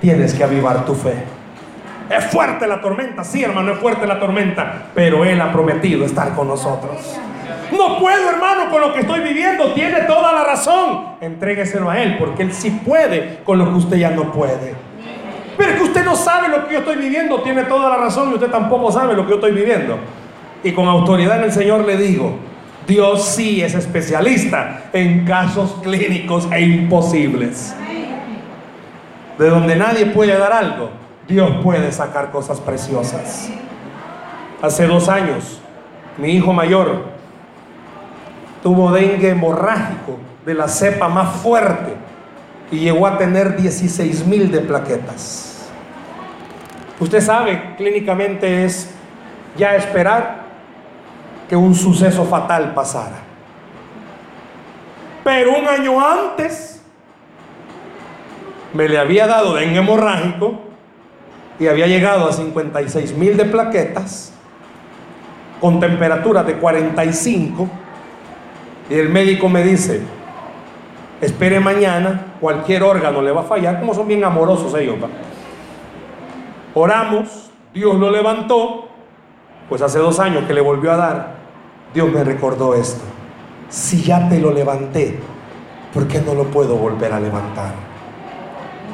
[0.00, 1.14] tienes que avivar tu fe.
[2.08, 6.34] Es fuerte la tormenta, sí hermano, es fuerte la tormenta, pero Él ha prometido estar
[6.34, 7.18] con nosotros.
[7.72, 9.72] No puedo, hermano, con lo que estoy viviendo.
[9.72, 11.16] Tiene toda la razón.
[11.20, 14.74] Entrégueselo a Él, porque Él sí puede con lo que usted ya no puede.
[15.56, 17.40] Pero es que usted no sabe lo que yo estoy viviendo.
[17.40, 19.98] Tiene toda la razón y usted tampoco sabe lo que yo estoy viviendo.
[20.62, 22.36] Y con autoridad en el Señor le digo,
[22.86, 27.74] Dios sí es especialista en casos clínicos e imposibles.
[29.38, 30.90] De donde nadie puede dar algo,
[31.28, 33.50] Dios puede sacar cosas preciosas.
[34.62, 35.60] Hace dos años,
[36.18, 37.04] mi hijo mayor
[38.62, 41.94] tuvo dengue hemorrágico de la cepa más fuerte
[42.70, 45.68] y llegó a tener 16 mil de plaquetas.
[47.00, 48.94] Usted sabe, clínicamente es
[49.56, 50.42] ya esperar
[51.48, 53.18] que un suceso fatal pasara.
[55.24, 56.82] Pero un año antes
[58.72, 60.65] me le había dado dengue hemorrágico
[61.58, 64.32] y había llegado a 56 mil de plaquetas
[65.60, 67.68] con temperatura de 45
[68.90, 70.00] y el médico me dice,
[71.20, 74.96] espere mañana, cualquier órgano le va a fallar, como son bien amorosos ellos.
[76.74, 78.88] Oramos, Dios lo levantó,
[79.68, 81.36] pues hace dos años que le volvió a dar,
[81.94, 83.02] Dios me recordó esto.
[83.68, 85.18] Si ya te lo levanté,
[85.92, 87.72] ¿por qué no lo puedo volver a levantar?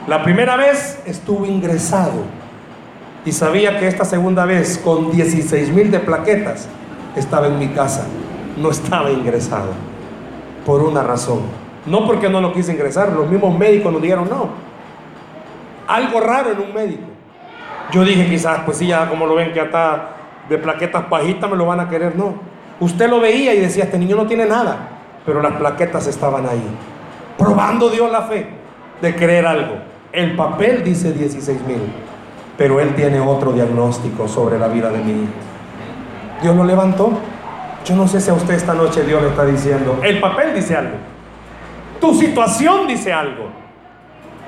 [0.07, 2.42] La primera vez estuve ingresado
[3.25, 6.69] y sabía que esta segunda vez, con 16 mil de plaquetas,
[7.17, 8.07] estaba en mi casa
[8.57, 9.71] no estaba ingresado.
[10.65, 11.41] Por una razón.
[11.87, 14.51] No porque no lo quise ingresar, los mismos médicos nos dijeron no.
[15.89, 17.03] Algo raro en un médico.
[17.91, 20.11] Yo dije quizás, pues sí, ya como lo ven que está
[20.49, 22.15] de plaquetas pajitas me lo van a querer.
[22.17, 22.35] No.
[22.79, 24.89] Usted lo veía y decía, este niño no tiene nada.
[25.27, 26.63] Pero las plaquetas estaban ahí.
[27.37, 28.47] Probando Dios la fe
[29.01, 29.75] de creer algo.
[30.13, 31.81] El papel dice 16 mil.
[32.57, 35.33] Pero él tiene otro diagnóstico sobre la vida de mi hijo.
[36.43, 37.13] Dios lo levantó.
[37.85, 40.77] Yo no sé si a usted esta noche Dios le está diciendo, el papel dice
[40.77, 40.97] algo,
[42.01, 43.47] tu situación dice algo,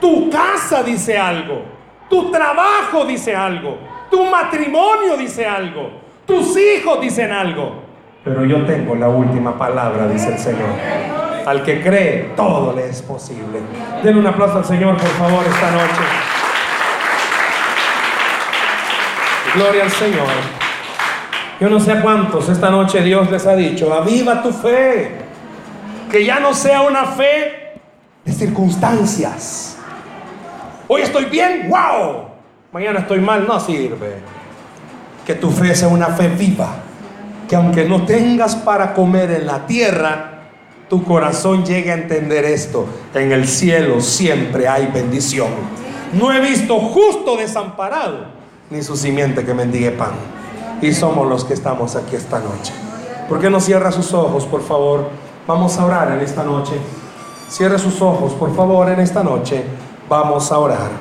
[0.00, 1.62] tu casa dice algo,
[2.08, 3.76] tu trabajo dice algo,
[4.08, 5.90] tu matrimonio dice algo,
[6.24, 7.84] tus hijos dicen algo,
[8.24, 10.70] pero yo tengo la última palabra, dice el Señor.
[11.44, 13.60] Al que cree, todo le es posible.
[14.02, 16.43] Denle un aplauso al Señor, por favor, esta noche.
[19.54, 20.26] Gloria al Señor.
[21.60, 25.12] Yo no sé a cuántos esta noche Dios les ha dicho, aviva tu fe.
[26.10, 27.78] Que ya no sea una fe
[28.24, 29.78] de circunstancias.
[30.88, 32.24] Hoy estoy bien, wow.
[32.72, 34.16] Mañana estoy mal, no sirve.
[35.24, 36.74] Que tu fe sea una fe viva.
[37.48, 40.34] Que aunque no tengas para comer en la tierra,
[40.88, 42.86] tu corazón llegue a entender esto.
[43.14, 45.48] En el cielo siempre hay bendición.
[46.12, 48.26] No he visto justo desamparado,
[48.74, 50.14] ni su simiente que mendigue pan.
[50.82, 52.72] Y somos los que estamos aquí esta noche.
[53.28, 55.10] ¿Por qué no cierra sus ojos, por favor?
[55.46, 56.72] Vamos a orar en esta noche.
[57.48, 59.62] Cierre sus ojos, por favor, en esta noche.
[60.08, 60.90] Vamos a orar.